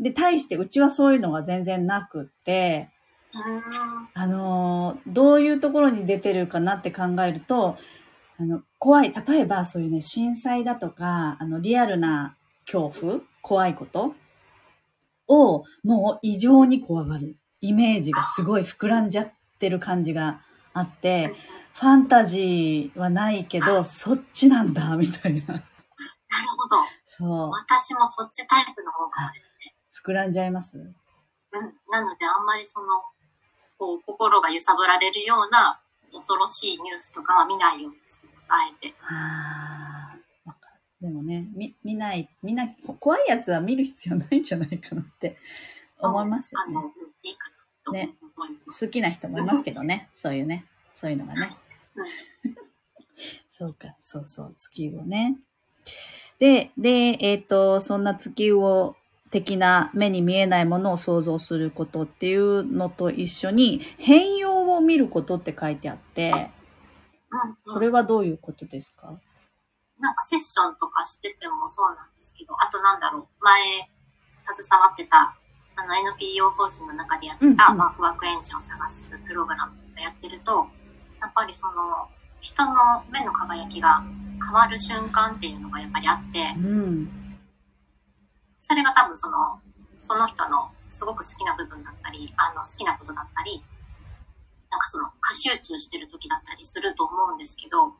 [0.00, 2.90] で、対してうちはそういうのが全然なくって、
[3.34, 3.62] うん。
[4.14, 7.76] あのーどういうところに出てるかなって考えると、
[8.38, 14.14] あの、怖い、例えばそういうね、震災だとか、あの、リアルな恐怖怖いこと
[15.26, 17.36] を、もう異常に怖がる。
[17.60, 20.40] イメージがすごい膨らんじゃってる感じが
[20.72, 21.34] あって、
[21.74, 25.40] ファンタジーはないけど、そっちなんだ、みたいな。
[25.46, 25.64] なる
[26.56, 26.76] ほど。
[27.18, 27.50] そう。
[27.50, 29.74] 私もそっちタイプの方かもですね。
[30.06, 30.78] 膨らんじゃいます？
[30.78, 30.92] うん。
[31.90, 32.86] なので、あんまりその、
[33.78, 35.80] こう、心が揺さぶられるような
[36.12, 38.94] 恐ろしいニュースとかは見ないようにしてます、あえて。
[39.02, 40.18] あ。
[41.00, 45.36] でもね、み、見ない、見な、怖いやつは見る必要ないんじゃないかなって
[46.00, 46.86] 思いますよねあの、。
[46.86, 46.92] うん、
[47.22, 48.16] いいかなと思いね
[48.66, 48.86] ます。
[48.86, 50.10] 好きな人もいますけどね。
[50.16, 50.66] そういうね。
[50.94, 51.56] そういうのがね。
[51.94, 52.54] うん
[53.50, 55.36] そうか、そうそう、月魚ね。
[56.38, 58.96] で、で、えっ、と、そんな月魚
[59.30, 67.56] 的な目に見えないものを想像することっていうのと一緒に、変容を見ることって書いてあって、うん、うん。
[67.74, 69.18] これはどういうことですか？
[70.00, 73.90] なんかセッションとかしててもそうなんですけど、あとなんだろう、前、
[74.44, 75.36] 携わってた
[75.76, 80.68] あの NPO 法人の中でやってたワクワクエンジンを探すプログラムとかやってると、
[81.20, 82.08] やっぱりその
[82.40, 84.04] 人の目の輝きが
[84.44, 87.10] 変わる瞬間っていうのがやっぱりあって、うん。
[88.60, 89.60] それが多分その、
[89.98, 93.62] その人のすごく好きな部分だったり、あの好きなことだったり、
[94.70, 97.94] なんかその過集中してる時だったりすると思うんですけど、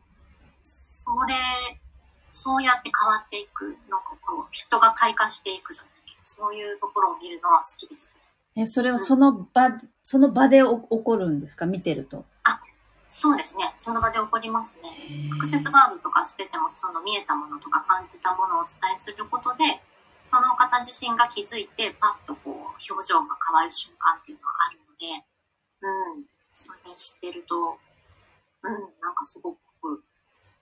[0.62, 1.34] それ、
[2.30, 8.12] そうやって変わっていく、なんかこう、人が開花していくじゃないけど、そういうところを見るのは好きです。
[8.55, 9.70] え、それはその場、
[10.05, 11.66] その場でお起こるんですか？
[11.66, 12.26] 見てると。
[13.11, 13.72] そうですね。
[13.74, 15.30] その場で起こりますね。
[15.32, 19.82] アクセスバーズとかしてても、その見えたものとか感じたものをお伝えすることで、
[20.22, 25.24] その方自身が気づいて、パッとこう、表情が変わる瞬間っていうのはあるので、
[25.80, 27.78] うん、それ知ってると、
[28.62, 29.59] うん、なんかすごく、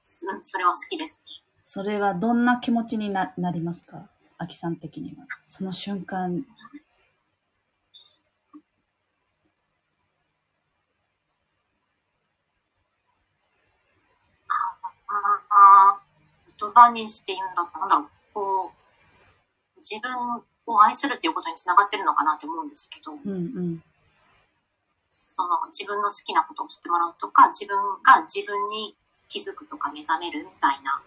[0.05, 1.43] すうん、それは好きですね。
[1.65, 4.09] それはどんな気持ちにななりますか？
[4.39, 5.27] アキさん的には。
[5.47, 6.45] その瞬間。
[15.09, 15.13] あ
[15.51, 16.01] あ、
[16.45, 18.73] 言葉にして言うんだなんだろう、こ
[19.77, 23.83] う、自分を愛するっていうことにつながってるのかなって思うんですけど、うんうん。
[25.11, 28.97] その自分の好きなことを知ってもらうとか、自分が自分に
[29.29, 31.03] 気づくとか目覚めるみたいな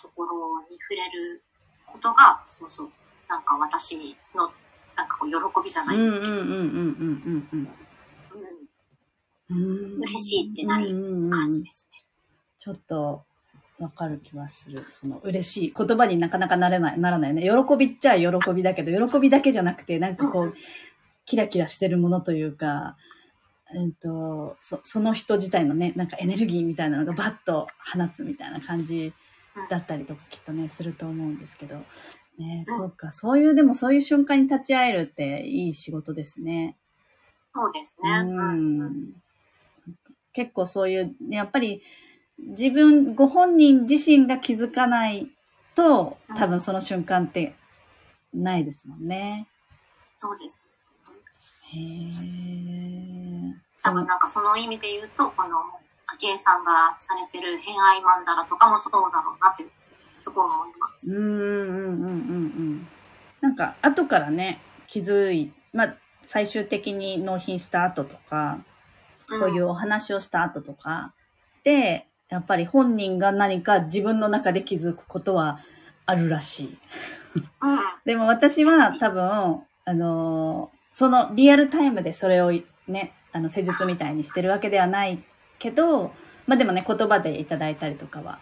[0.00, 1.42] ところに触れる
[1.86, 2.90] ことが、そうそう、
[3.28, 4.52] なんか私の、
[4.96, 7.68] なんかこう喜びじゃないですけど、うんうんうんうんうん。
[9.50, 11.98] うん嬉しいってなるる感じですね。
[12.58, 13.24] ちょっと
[13.84, 14.86] わかる気はする。
[14.92, 15.74] その嬉しい。
[15.76, 17.42] 言葉になかなかなれない、ならないね。
[17.42, 20.54] 喜びっちゃ喜びだけど、喜びだけじゃなくて、なんかこう
[21.26, 22.96] キラキラしてるものというか、
[23.74, 29.12] えっと、そその人自体のね、なんかエネルギーみたいなのがバッと放つみたいな感じ
[29.68, 31.76] だったりとかきっとね、すると思うんですけど。
[32.38, 33.12] ね、うんそうか。
[33.12, 36.76] そういう、でもそういう瞬間に立ち会えるっていい仕事ですね。
[37.54, 38.10] そうですね。
[38.10, 39.22] ううんん
[40.32, 41.80] 結構そういう、ねやっぱり
[42.38, 45.28] 自分、ご本人自身が気づかない
[45.74, 47.54] と、うん多分その瞬間って
[48.32, 49.46] ないですもんね。
[50.18, 50.62] そうです。
[51.72, 55.58] へー多分なんかその意味で言うと、この、
[56.06, 59.66] 昭恵さんがされてる偏愛マンダラとかもそうだろうなって、
[60.16, 61.12] すごい思います。
[61.12, 62.12] うんうんうんうんう
[62.46, 62.88] ん。
[63.40, 68.58] なんか、後からね、気づい、まあ、最終的に納品した後とか、
[69.28, 71.12] こういうお話をした後とか
[71.62, 75.60] で、やっぱり本人が何か自分の中で気づくことは
[76.06, 76.78] あるらしい。
[77.62, 77.78] うん。
[78.04, 82.52] でも私は多分、あのーそのリアルタイムでそれを
[82.86, 85.24] ね、あの施術みたいにしてるわけではない
[85.58, 86.14] けど、
[86.46, 88.38] まあでもね、言葉でいただいたりとかは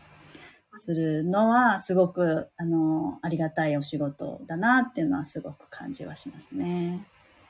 [0.79, 7.07] するのはすごく、あのーありがたいお仕事だなっていうのはすごく感じはしますね。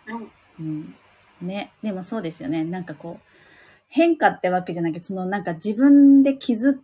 [0.06, 0.32] うん。
[0.60, 0.94] うん。
[1.40, 1.72] ね。
[1.82, 2.62] でもそうですよね。
[2.62, 3.31] なんかこう、
[3.94, 6.78] 変化ってわけじゃなくて、そのなんか自分で気づ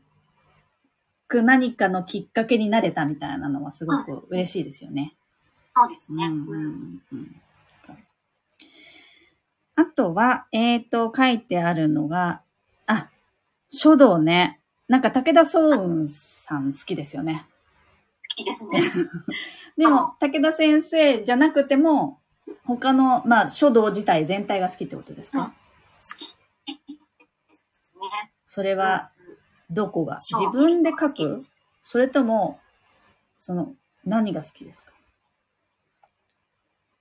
[1.27, 5.15] く何かのきっかけになれたみたいなのはすごく嬉しいですよね。
[5.75, 6.27] そうですね。
[6.27, 6.67] うんううん。
[6.67, 7.43] んうん
[9.75, 12.43] あとは、えっ、と、書いてあるのが、
[12.89, 13.11] あ、
[13.71, 14.59] 書道ね。
[14.89, 17.47] なんか武田総雲さん好きですよね。
[18.37, 18.83] いいですね。
[19.79, 22.19] でも、武田先生じゃなくても、
[22.65, 25.53] 他の、まあ、書道自体全体が好きってことですか、うん。
[28.59, 29.39] それは、うんうん
[29.71, 30.19] どこが？
[30.19, 31.39] 自分で書く？
[31.83, 32.59] それとも、
[33.37, 34.91] その、何が好きですか？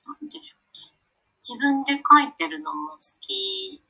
[0.06, 0.38] なんで。
[1.42, 3.82] 自分で書いてるのも好き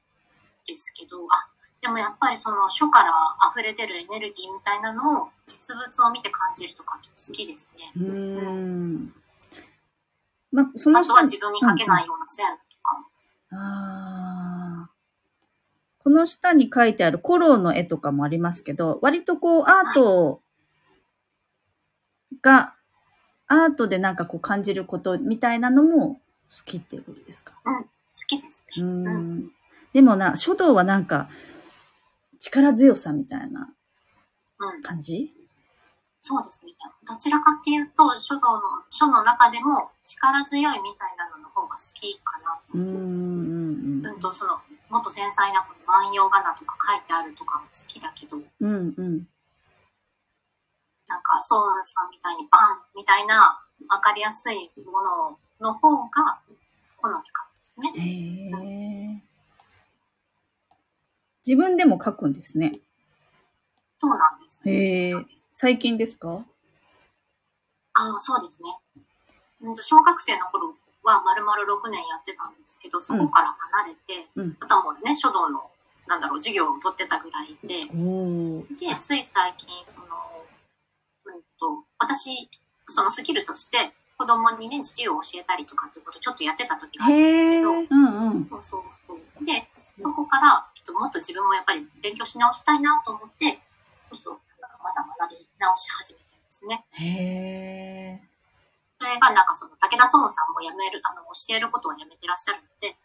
[0.67, 1.49] ですけど、あ、
[1.81, 3.11] でもやっぱりその書から
[3.51, 7.91] 溢れ出るエネルギーみたいなのを実物を見て感じるとか好きですね。
[7.97, 9.13] うーん。
[10.51, 12.53] まあ、そのあとは自分に書けないような線と
[12.83, 13.59] かも。
[13.59, 14.46] ああ。
[16.07, 20.41] この下に書いてあるコローの絵とかもありますけど、割とこうアート
[22.41, 22.75] が、
[23.47, 26.19] アートでなんかこう感じることみたいなのも好
[26.63, 27.55] きっていうことですか？
[27.65, 27.71] 好
[28.25, 28.83] きですね。
[28.83, 29.37] うん。
[29.39, 29.51] ん。
[29.91, 31.27] でもな、書道はなんか
[32.39, 33.69] 力強さみたいな
[34.59, 34.81] うん。
[34.83, 35.33] 感じ？
[36.21, 36.71] そうですね。
[37.05, 43.19] どちらかっていうと、書道の、書の中でも力強いみたいなのの方が好きかなと思います。
[43.19, 43.33] んうんう
[44.01, 44.57] んうんと、その、
[44.89, 49.27] もっと繊細なこの万葉仮名とか書いてあるとかも好きだけど、うんうん
[51.09, 56.41] なんか、ソウルさんみたいにバンみたいな分かりやすいものの方が
[56.97, 57.93] 好みかもですね。
[57.95, 59.23] へえ。
[61.45, 62.81] 自分でも書くんですね。
[63.99, 64.59] そうなんです。
[64.65, 66.45] へえ最近ですか？
[67.93, 68.77] ああ、そうですね。
[69.61, 70.75] うんと小学生の頃
[71.09, 75.69] は丸々6年やってたんですけど、そこから離れて、うんあとはもうね、書道の、
[76.07, 77.85] なんだろう、授業を取ってたぐらいで。
[78.75, 80.05] で、つい最近、その、
[81.25, 82.49] うんと、私、
[82.87, 87.71] そのスキルとして、子供にね、自由を教えたりとかっていうことをちょっとやってた時があるんですけど。
[87.71, 88.49] うんうん。
[88.49, 89.45] そうそうそう。
[89.45, 93.59] で、そこから、えっと、もっと自分もやっぱり勉強し直したいなと思って、
[94.09, 94.39] そうそう、
[94.83, 96.85] まだ学び直し始めてるんですね。
[96.93, 98.26] へ
[98.99, 102.97] それがなんかその、武田孫さんもやめる、あの、教えることをやめてらっしゃるので、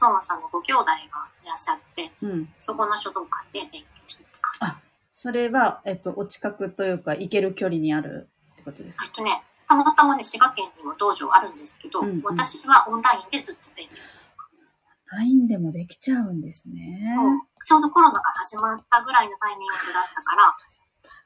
[0.00, 1.08] 孫さんのご兄弟がい
[1.46, 2.26] らっしゃって、ー。
[2.26, 2.52] うん。
[2.58, 4.76] そこの書道会で勉強してた感じ。
[5.10, 9.06] それは、えっと、お近くというか、行ける距離にあるってことですか？
[9.06, 15.16] えっとね、たまたまね、滋賀県にも道場あるんですけど、うんうん私はオンラインでずっと勉強してた。
[15.16, 17.16] ?LINE でもできちゃうんですね。
[17.64, 20.56] ちょうどコロナが始まったぐらいのタイミングだったから、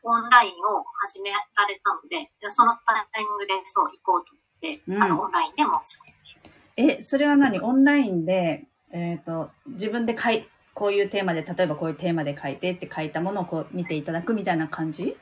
[0.05, 6.95] オンラインを始められたので、でそのタイミングでそう行こうと思って、うんあの、オンラインで申し込んで。
[6.97, 7.59] え、それは何？
[7.61, 15.17] オンラインで、えっ、と、自分で書い、こういうテーマで、例えばこういうテーマで書いてって書いたものをこう見ていただくみたいな感じ？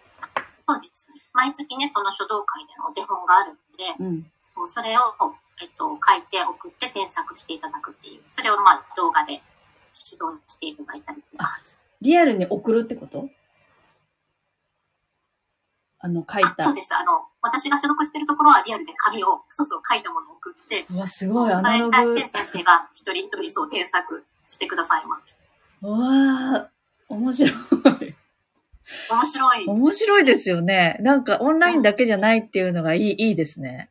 [0.68, 1.30] そうです、そうです。
[1.34, 4.26] 毎月ね、その書道会でのお手本があるので、うん。
[4.44, 5.00] そう、それを、
[5.60, 9.42] えっと、書いて送って添削していただくっていう、それをまあ動画で指
[9.92, 11.76] 導していただいたりという感じ。
[12.00, 13.28] リアルに送るってこと？
[16.05, 16.50] あの、書いた。
[16.59, 16.94] あそうです。
[16.96, 21.96] あの、私が所属してるところはリアルで紙を、そうそう、書いたものを送って、うわ、すごい、そうアナログ。
[21.96, 25.36] それに対して先生が一人一人そう添削してくださいます。
[25.80, 27.53] うわー、面白い。
[29.11, 29.66] 面白い。
[29.66, 30.96] 面白いですよね。
[31.00, 33.88] なんか、オンラインだけじゃないっていうのがいい、いいですね。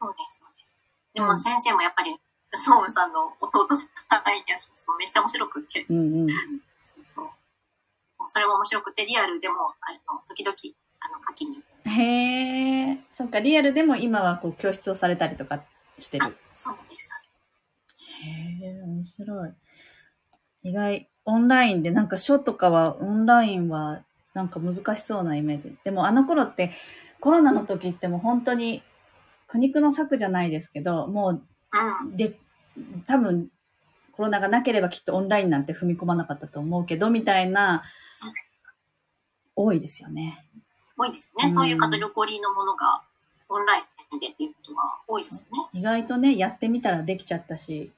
[0.00, 0.78] そうです、そうです。
[1.14, 2.16] でも先生もやっぱり、
[2.54, 3.88] ソームさんの弟さん
[4.46, 6.28] やし、そうめっちゃ面白くて、うんうん。
[6.80, 7.30] そうそう
[8.26, 10.54] それも面白くて、リアルでも、あの、時々、
[11.00, 11.62] あの、書きに。
[11.84, 15.64] へえ、そっか、リアルでも今はこう、教室をされたりとか
[15.98, 16.36] してる。
[16.54, 17.52] そうです、そうです。
[18.62, 19.52] へえ、面白い。
[20.62, 25.76] 意外、オンラインで、なんか書とかは、オンラインは、なんか難しそうなイメージ。
[25.84, 26.70] でもあの頃って、
[27.18, 28.82] コロナの時ってもう本当に、
[29.48, 31.42] 苦肉の策じゃないですけど、もう
[32.12, 32.38] で、
[33.06, 33.48] 多分、
[34.12, 37.82] コロナがなければきっとオンラインなんて踏み込まなかったと思うけど、みたいな、
[39.54, 40.46] 多いですよね。
[41.00, 41.48] 多いですよね。
[41.48, 43.02] うんそういうカテゴリーのものが、
[43.48, 43.80] オンライ
[44.16, 45.68] ンでっていうことが多いですよね。
[45.72, 47.90] 意外とね、やってみたらできちゃったし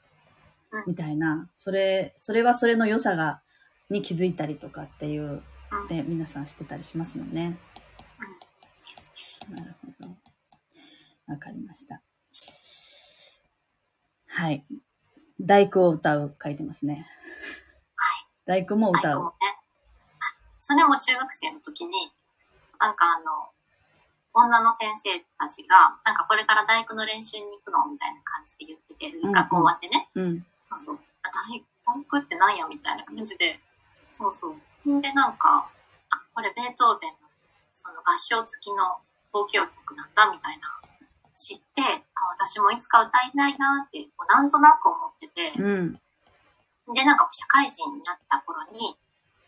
[0.70, 3.42] うん、みたいな、それ、それはそれの良さが、
[3.90, 5.88] に気づいたりとかっていう、うん。
[5.88, 7.58] で、皆さんしてたりしますもんね。
[8.80, 9.50] ですです。
[9.50, 10.16] なるほど。
[11.26, 12.00] わかりました。
[14.28, 14.64] はい。
[15.40, 17.06] 大工を歌う書いてますね。
[17.96, 18.62] はい。
[18.62, 19.30] 大工も歌うね。
[20.56, 21.92] それも中学生の時に、
[22.82, 23.54] なんかあの、
[24.34, 30.10] 女の先生たちが、なんかこれから大工の練習に行くのみたいな感じで言ってて、ん学校終わってね。
[30.18, 30.46] うん。
[30.66, 30.98] そうそう。
[31.22, 33.60] あ大大工ってなんやみたいな感じで。
[34.10, 35.00] そうそう。
[35.00, 35.70] で、なんか、
[36.10, 37.30] あ、これベートーベンの
[37.72, 38.98] その合唱付きの
[39.32, 40.66] 交響曲なんだみたいな
[41.32, 41.82] 知って、
[42.18, 46.00] あ私もいつか歌いたいなって、こうなんとなく思ってて、うん。
[46.92, 48.98] で、なんか社会人になった頃に、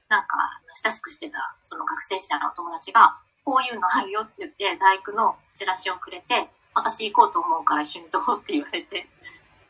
[0.09, 9.07] なんか親しくしてたその学生時代のお友達が、こういうのあるよって言って、大工のチラシをくれて、私行こうと思うから一緒にどうって言われて、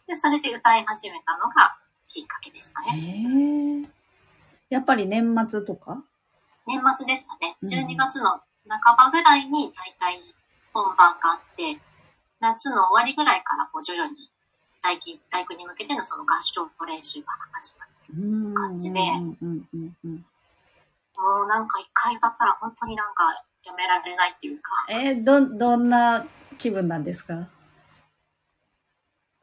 [0.07, 1.77] で、それで歌い始めたのが
[2.09, 3.89] きっかけでしたへね。
[3.89, 4.75] え。
[4.75, 6.03] やっぱり年末とか？
[6.67, 7.57] 年末でしたね。
[7.63, 10.23] うん12月の半ばぐらいに大体
[10.73, 11.79] 本番があって、
[12.41, 14.31] 夏の終わりぐらいからこう徐々に
[14.83, 17.91] 大工大工に向けてのその合唱練習が始まる。
[18.23, 18.55] うん。
[18.55, 19.01] 感じで。
[21.17, 23.25] もうなんか一回歌ったら本当になんか
[23.67, 26.27] やめられないっていうか、えーど、どんな
[26.59, 27.49] 気分なんですか？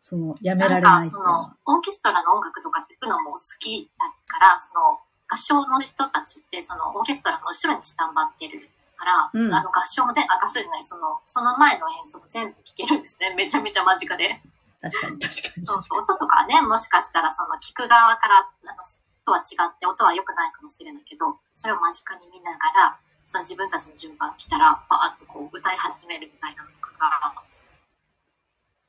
[0.02, 5.00] その、やめられないっていうそのオーケストラの音楽とか聴くのも好きだから、その、
[5.30, 8.68] 合唱の人たちって、その、オーケストラの後ろにスタンバってる
[8.98, 13.34] から、うんあの、合唱も全部、あ、合唱じゃない、その、その前の演奏も全部聴けるんですね。
[13.38, 14.42] めちゃめちゃ間近で。
[14.82, 15.66] 確かに確かに。
[15.66, 18.44] そうそう、音とかね、もしかしたら、その、聴く側から、あ
[18.76, 18.84] の、
[19.24, 22.98] とは違って、音は良くないかもしれないけど、それを間近に見ながら、
[23.32, 27.34] その自分たちの順番来たら、パーッとこう、歌い始めるみたいなのとかが、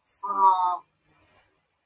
[0.03, 0.83] その、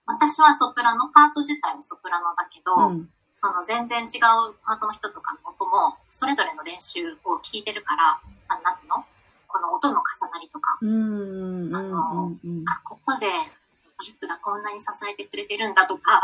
[0.06, 3.10] 私はソプラノ、パート自体はソプラノだけど、うん。
[3.34, 4.16] その全然違
[4.48, 9.04] うパートの人とかの音も、それぞれの練習を聞いてるから、あなんていうの
[9.48, 11.86] この音の重なりとか、うんうんうんう
[12.30, 12.64] んうん。
[12.70, 16.22] あ、ここで、バイクがこんなに支えてくれてるんだとか、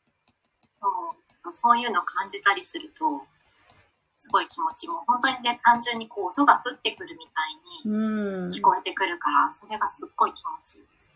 [0.80, 0.88] そ
[1.50, 3.26] う、そういうのを感じたりすると、
[4.16, 8.48] すごい気持ちも、本当にね、単純にこう音が降ってくるみたいにうん。
[8.48, 11.10] 聞こえてくるから、それがすっごい気持ちいいです。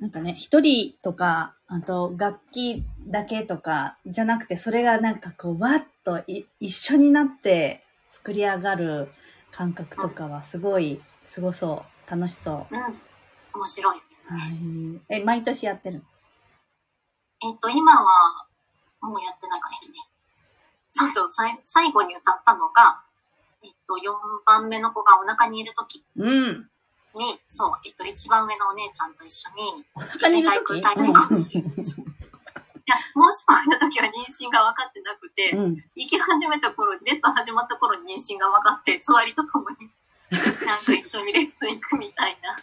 [0.00, 9.10] なんかね、一人とか、あと楽器だけとか、じゃなくて、それがなんかこう、わっとい一緒になって作り上がる
[9.50, 12.10] 感覚とかはすごい、すごそう。
[12.10, 12.74] 楽しそう。
[12.74, 12.80] うん。
[13.54, 14.52] 面白いですはね。
[14.52, 15.00] い。
[15.08, 16.02] え、毎年やってるの？
[17.48, 18.46] えっと、今は、
[19.00, 19.98] もうやってないかな、えっとね。
[20.96, 21.28] そうそう、
[21.64, 23.02] 最後に歌ったのが、
[23.64, 24.14] えっと、4
[24.46, 26.70] 番目の子がお腹にいる時うん。
[27.16, 31.72] に、そう、えっと、一番上のお姉ちゃんと一緒に、お一緒に太鼓時歌いたいかもしれない。
[31.72, 31.76] い
[32.86, 35.84] や、申し込んだ時は妊娠が分かってなくて、うん。
[35.96, 39.90] 行き始めた頃に、レッスン始まった頃に妊娠が分かって、つわりとともに、
[40.30, 42.62] なんか一緒にレッスン行くみたいな。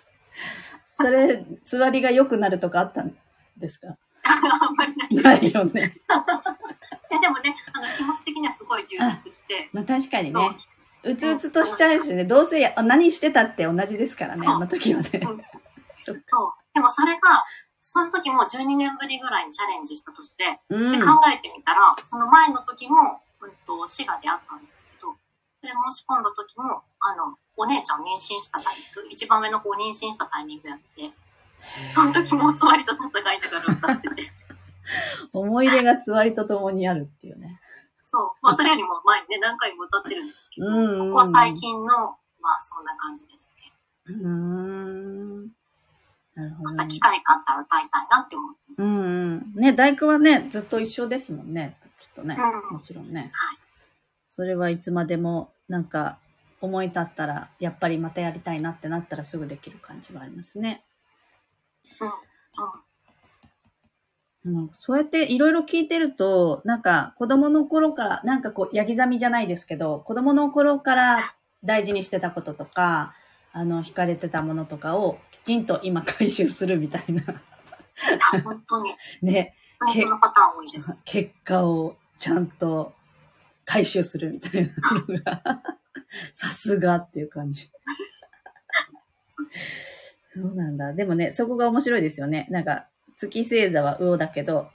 [0.95, 3.17] それ、つわりが良くなるとかあったん
[3.57, 3.97] ですか？
[4.23, 5.07] あんまりない。
[5.09, 5.97] いないよね。
[7.11, 10.57] や、でもね、あの、気持ち的にはすごい充実して、まあ確かにね。
[11.03, 15.41] うつうつとしちゃうしね、どうせや何してたって同じですからね、あの時はねうん。
[15.95, 16.23] そう。
[16.73, 17.43] でもそれが、
[17.81, 20.99] その時も12年ぶりぐらいにチャレンジしたとして、うんで。
[20.99, 25.15] 考えてみたら、その前の時も、うんと、滋賀であったんですけど、
[25.61, 31.11] それ申し込んだ時も、あの、お姉ちゃんを妊娠したタイミング、一番上の子を妊娠したタイミングやって、
[31.89, 34.31] その時もつわりと戦いながら歌ってて、
[35.33, 37.59] 思い出がつわりとともにあるっていうね。
[38.01, 38.31] そう。
[38.41, 41.85] まあ、それよりも前にね、何回も歌ってるんですけど、うんうんここは最近の、
[42.41, 43.71] まあ、そんな感じですね。
[44.07, 45.43] うーん。
[46.35, 46.75] なるほどね。
[46.75, 48.81] また機会があったら歌いたいなって思ってます。
[48.81, 49.61] うんうん。
[49.61, 51.77] ね、大工はね、ずっと一緒ですもんね。
[51.99, 52.35] きっとね。
[52.37, 53.29] うんもちろんね。
[53.33, 53.57] はい。
[54.27, 56.17] それはいつまでも、なんか、
[56.61, 60.83] 思い立ったら、やっぱりまたやりたいなってなったらすぐできる感じはありますね。
[64.45, 64.69] うん。
[64.71, 71.19] そうやっていろいろ聞いてると、なんか子供の頃から、なんかこう、ヤギザミじゃないですけど、子供の頃から
[71.63, 73.13] 大事にしてたこととか、
[73.53, 79.55] あの、惹かれてたものとかをきちんと今回収するみたいな、あ本当に、 ね、
[79.93, 81.03] そのパターン多いです。
[81.05, 82.93] 結果をちゃんと
[83.65, 84.73] 回収するみたいな
[85.07, 85.43] のが、
[86.33, 87.69] さすがっていう感じ。
[90.33, 90.93] そうなんだ。
[90.93, 92.47] でもね、そこが面白いですよね。
[92.49, 94.69] なんか、月星座は魚だけど、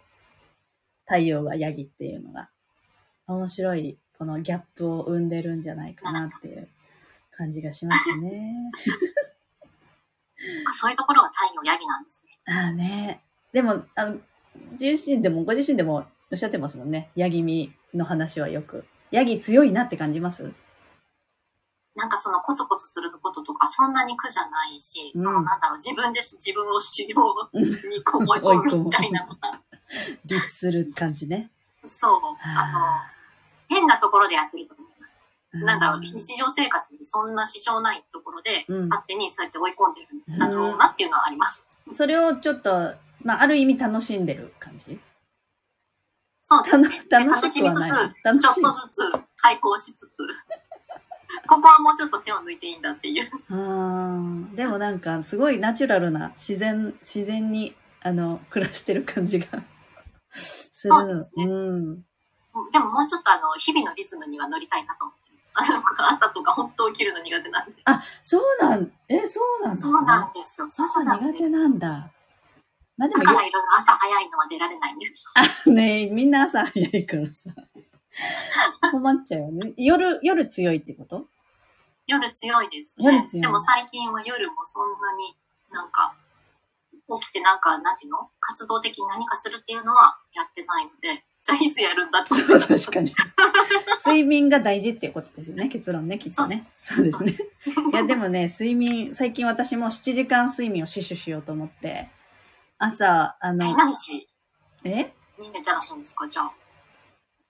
[1.06, 2.50] 太陽がヤギっていうのが、
[3.26, 6.68] 面白い、このギャップを生んでるんじゃないかなっていう
[7.30, 8.70] 感じがしますね。
[10.78, 12.38] そういうところが太陽ヤギなんですね。
[12.54, 13.22] ああね。
[13.52, 14.20] でも、あの、
[14.78, 17.10] 自身でも、ご自身でもおっしゃってますもんね。
[17.16, 18.84] ヤギ身の話はよく。
[19.10, 20.52] ヤギ強いなって感じます？
[21.96, 25.22] なんかそのコツコツすることとかそんなに苦じゃないし、うん。
[25.22, 27.08] そのなんだろう、自分で自分を修行
[27.90, 29.60] にこう 追い込むみたいなのが、
[30.24, 31.50] 律する感じね。
[31.86, 32.70] そう、あ。
[32.70, 35.22] の、変なところでやってると思います。
[35.52, 38.88] なんだろう、日常生活にそんな支障ないところで、うん。
[38.88, 41.66] 勝手にそうやって追い込んでるんだろうなっていうのはあります。
[41.92, 45.00] それをちょっと、まあ、ある意味楽しんでる感じ？
[46.48, 46.88] そうですね。
[47.08, 50.26] で楽楽しみつつ、ちょっとずつ開口しつつ、
[51.46, 53.24] ここはもうちょっと手を抜いていいんだっていう。
[53.50, 59.46] あーでもなんか、すごいナチュラルな、自然、自然に、あの、暮らしてる感じが
[60.30, 60.94] する。
[60.94, 61.96] そうですねん。
[62.72, 65.26] でももうちょっとあの、日々のリズムには乗りたいなと思って
[65.56, 67.74] 朝とか本当起きるの苦手なんで。
[67.84, 69.92] あ、そうなん、え、そうなんですね。
[69.92, 70.66] そうなんですよ。
[70.66, 70.84] 朝。
[71.02, 72.12] 苦手なんだ。
[72.98, 75.68] まあでもだからいろいろ朝早いのは出られないんです。
[75.68, 77.50] よ、ねみんな朝早いからさ。
[78.90, 79.72] 困っちゃうよね。
[79.76, 81.26] 夜、夜強いってこと？
[82.06, 83.26] 夜強いですね。
[83.32, 85.36] でも最近は夜もそんなに
[85.72, 86.14] なんか、
[87.20, 88.30] 起きてなんか、なんていうの？
[88.40, 92.34] 活動的に何かするっていうのはやってないので、じゃあいつやるんだって。
[92.34, 93.14] そう、確かに。
[94.04, 96.64] 睡眠が大事っていうことですよね、結論ね、きっとね。
[96.80, 97.32] そうですね。
[97.92, 102.08] いや、でもね、睡眠、最近私も7時間睡眠を死守しようと思って、
[102.78, 104.26] 朝、あえ、の、何時？
[104.84, 105.12] え？
[105.38, 106.26] に寝てらっしゃるんですか？
[106.28, 106.52] じゃあ。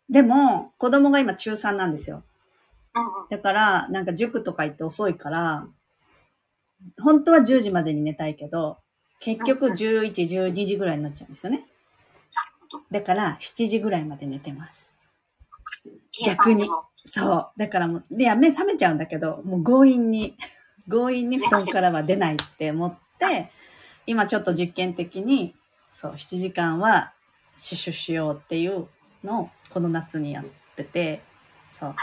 [0.09, 2.23] でも、子供が今中3なんですよ。
[3.31, 5.67] だから、なんか塾とか行って遅いから、
[7.03, 8.79] 本当は10時までに寝たいけど、
[9.21, 11.67] 結局11、12時ぐらいになっちゃうんですよね。
[12.91, 14.93] だから、7時ぐらいまで寝てます。
[16.13, 17.51] 計算でもそう。
[17.57, 20.37] だからもう、で、目覚めちゃうんだけど、もう強引に、
[20.91, 23.51] 強引に布団からは出ないって思って、
[24.07, 25.55] 今ちょっと実験的に、
[25.93, 27.13] そう、7時間は
[27.57, 28.89] シュシュしようっていう
[29.23, 30.45] のをこの夏にやっ
[30.77, 31.23] てて、
[31.71, 31.95] そう。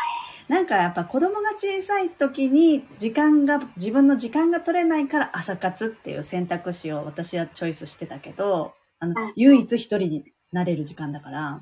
[0.48, 11.62] なんかやっぱ子供が小さい時に時間が、自分の時間が取れないから朝活っていう選択肢を私はチョイスしてたけど、あの、うん唯一一人になれる時間だから、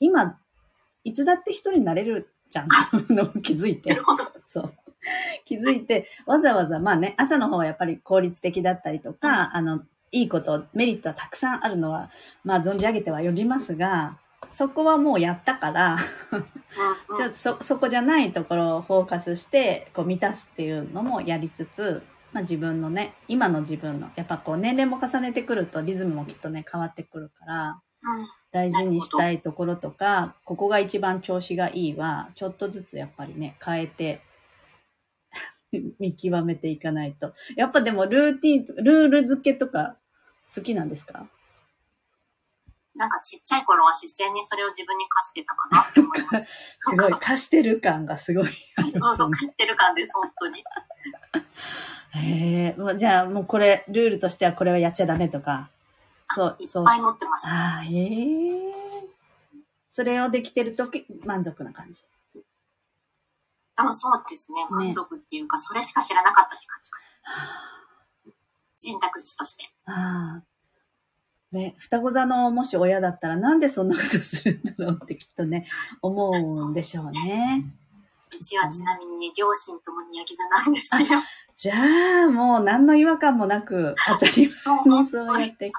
[0.00, 0.38] 今、
[1.04, 2.68] いつだって一人になれるじゃん、
[3.10, 3.98] の気づいて。
[4.46, 4.72] そう。
[5.44, 9.82] 気づいて、わざわざ、まあね、朝の方はやっぱり効率的だったりとか、あの、
[10.12, 12.10] いいこと、メリットはたくさんあるのは、
[12.44, 14.18] まあ存じ上げてはよりますが、
[14.48, 15.96] そこはもうやったから、
[17.18, 28.26] ちょっとそ、そこじゃないところをフォーカスして、こう満たすっていうのもやりつつ、まあ自分のね、今の自分の、やっぱこう年齢も重ねてくるとリズムもきっとね、変わってくるから、うん。
[28.52, 34.22] 大事にしたいところとか、ここが一番調子がいいは、ちょっとずつやっぱりね、変えて、
[35.98, 37.34] 見極めていかないと。
[37.56, 39.96] やっぱでもルーティンルール付けとか
[40.54, 41.28] 好きなんですか？
[42.96, 46.76] なんかちっちゃい頃は自然にそれを自分に課してたかなって思います。
[46.80, 48.46] すごい、貸してる感がすごい
[48.92, 49.30] そうそう。
[49.30, 50.64] 課してる感です、本当に。
[52.16, 55.70] へえ、もうじゃあもうこれ、ルールとしてはこれはやっちゃダメとか。
[56.28, 57.50] そうい、っぱい持ってました。
[57.50, 58.76] ああ、へえ。
[59.90, 62.04] それをできてるとき、満足な感じ。
[63.76, 64.66] 多分そうですね。
[64.70, 67.76] 満足っていうか、それしか知らなかったって感じかな。
[68.76, 69.70] 選択肢として。
[69.84, 70.55] ああ。
[71.52, 75.66] ね、双子座のもし親だったらなんでそんなことするんだろうってきっとね、
[76.02, 77.64] 思うんでしょうね。
[78.32, 81.20] うちはちなみに両親ともにヤギ座なんですよ。
[81.56, 81.74] じゃ
[82.26, 85.72] あ、もう何の違和感もなく当たりそう前にそうやって、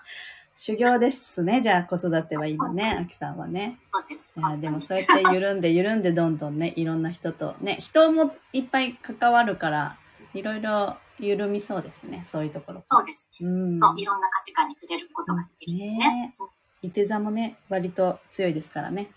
[0.55, 1.61] 修行ですね。
[1.61, 3.78] じゃあ子育ては今ね、秋さんはね。
[3.93, 4.32] そうです。
[4.36, 9.97] いやでもそうやって緩んで緩んでどんどんね、いろんな人とね、人もいっぱい関わるから、
[10.34, 12.26] いろいろ緩みそうですね。
[12.28, 12.84] そういうところ。
[12.89, 13.47] そうですね。
[13.47, 13.78] うん。
[13.78, 15.97] そう、いろんな価値観に触れることができるね。
[15.97, 16.36] ね
[16.82, 19.09] いて座もね、割と強いですからね。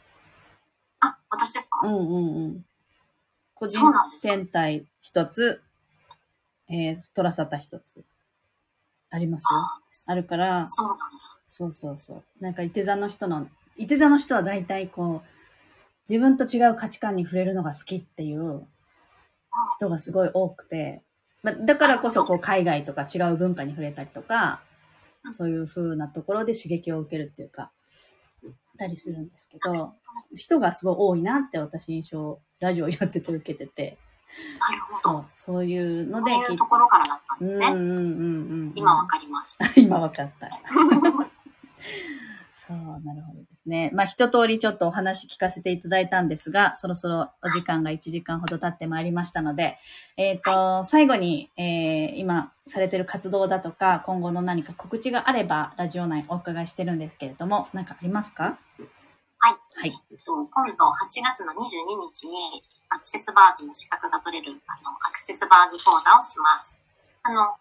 [1.00, 2.64] あ、私ですか、うんうんうん。
[3.54, 5.62] 個人そうなんですか天体一つ、
[6.68, 8.04] えー、トラサタ一つ。
[9.10, 9.58] ありますよ。
[9.58, 11.04] ああるから、そうなんだ。
[11.46, 12.24] そうそうそう。
[12.40, 15.28] なんか、いて座の人の、いて座の人は大体こう、
[16.08, 18.66] 自分と違う価値観に触れるのが好きっていう
[19.76, 21.02] 人がすごい多くて、
[21.42, 24.60] まあ、だからこそこう海外とか違う文化に触れたりとか、
[25.32, 27.70] そういう風なところで刺激を受けるっていうか、
[28.80, 29.92] たりするんですけど、
[30.34, 33.98] 人がすごい多いなって私印象、ラジオやってて受けてて、
[34.58, 37.66] なるほどそう。、そういうので、そういうところからだったんですね。
[37.68, 38.00] うんうんうんう
[38.68, 38.72] ん。
[38.74, 39.66] 今わかりました。
[39.78, 40.48] 今わかった。
[42.70, 43.90] そう、なるほどですね。
[43.92, 49.78] まあ、一通りちょっとお話聞かせていただいたんですが、そろそろお時間が1時間ほど経ってまいりましたので、
[50.16, 58.44] えっ、と、最後に、えー今されてる活動だとか、今後の何か告知があれば、ラジオ内お伺いしてるんですけれども、何かありますか？
[58.44, 59.56] はい。
[59.74, 59.92] はい。
[60.12, 61.56] えっと今度8月の22
[62.12, 66.80] 日にアクセスバーズの資格が取れるあのアクセスバーズ講座をします。
[67.24, 67.56] あの、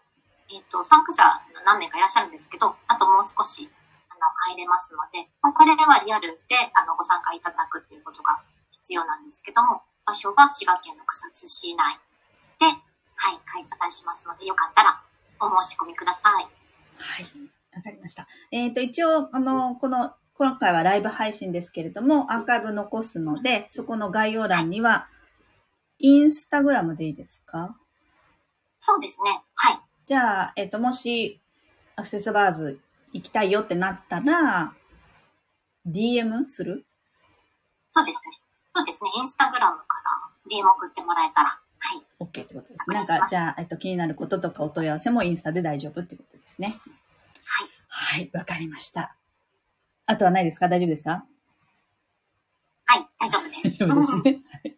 [0.52, 1.22] えっと、参加者
[1.64, 3.68] 何名かいらっしゃるんですけど、あともう少し
[4.50, 11.98] 入れますので、まあこれはリアルであのご参加いただくっていうことが必要なんですけども、場所が滋賀県の草津市内
[12.58, 12.72] で、は
[13.32, 15.00] い、開催しますので、よかったら
[15.40, 16.46] お申し込みください。
[16.98, 17.24] はい。
[17.74, 18.26] わかりました。
[18.50, 25.06] えっ、と、一応、あの、この、今回はライブ配信ですけれども、アーカイブ残すので、そこの概要欄には、
[25.98, 27.76] インスタグラムでいいですか？
[28.80, 29.42] そうですね。
[29.54, 29.80] はい。
[30.06, 31.40] じゃあ、えっ、と、もし、
[31.96, 32.80] アクセスバーズ
[33.12, 34.72] 行きたいよってなったら、
[35.86, 36.86] DM する？
[37.92, 38.38] そうですね。
[38.74, 39.10] そうですね。
[39.18, 39.84] インスタグラムか
[40.48, 41.48] ら DM 送ってもらえたら、
[41.78, 42.02] はい。
[42.20, 42.84] ?OK ってことです。
[42.88, 46.78] お願いしますなんか、じゃあ、えっ、と、気になることとかお問い合わせもインスタで大丈夫ってことですね。
[47.44, 47.68] はい。
[47.88, 49.16] はい、わかりました。
[50.06, 50.68] あとはないですか？
[50.68, 51.24] 大丈夫ですか？
[52.84, 53.08] はい。
[53.18, 53.78] 大丈夫です。
[53.78, 54.42] 大丈夫ですね。
[54.52, 54.76] はい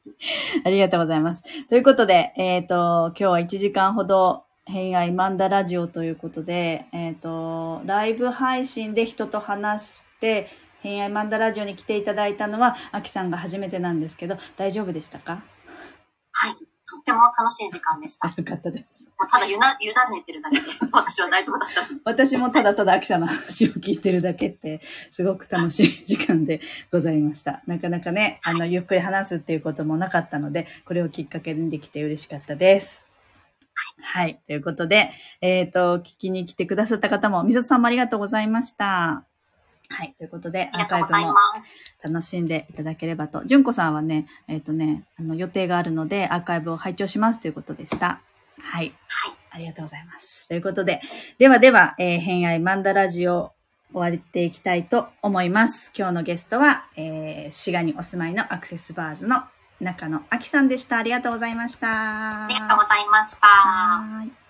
[0.64, 1.42] ありがとうございます。
[1.66, 10.48] ということで、えっ、と、今日は1時間ほど、偏愛マンダラジオということで、えっ、と、ライブ配信で人と話して、
[10.82, 15.44] 偏愛マンダラジオに来ていただいたのは、アキさんが初めてなんですけど、大丈夫でしたか？
[16.32, 16.54] はい。
[16.54, 18.28] とっても楽しい時間でした。
[18.28, 19.04] もよかったです。
[19.04, 21.88] うただゆな、委ねてるだけで、 私は大丈夫だった。
[22.04, 26.60] 私もただただアキさんの話を聞いてるだけって、すごく楽しい時間で
[26.90, 27.62] ございました。
[27.66, 33.11] なかなかね、あの、ゆっくり話すっていうこともなかったので、これをきっかけにできて嬉しかったです。
[34.00, 34.40] はい。
[34.46, 39.24] ということで、えっ、と、聞きに来てくださった方も、みさとさんもありがとうございました。
[39.88, 40.14] はい。
[40.16, 41.34] ということで、アーカイブも。
[42.02, 43.44] 楽しんでいただければと。
[43.44, 48.20] 純子さんはね、えっ、とね、あの、予定があるので、アーカイブを拝聴しますということでした。
[48.62, 48.94] はい。
[49.08, 49.36] はい。
[49.50, 50.48] ありがとうございます。
[50.48, 51.00] ということで、
[51.38, 53.52] ではでは、えー、偏愛マンダラジオ
[53.92, 55.92] 終わっていきたいと思います。
[55.96, 59.42] 今日のゲストは、えー、滋賀にお住まいのアクセスバーズの
[59.82, 60.98] 中野明さんでした。
[60.98, 62.44] ありがとうございました。
[62.44, 64.41] ありがとうございました。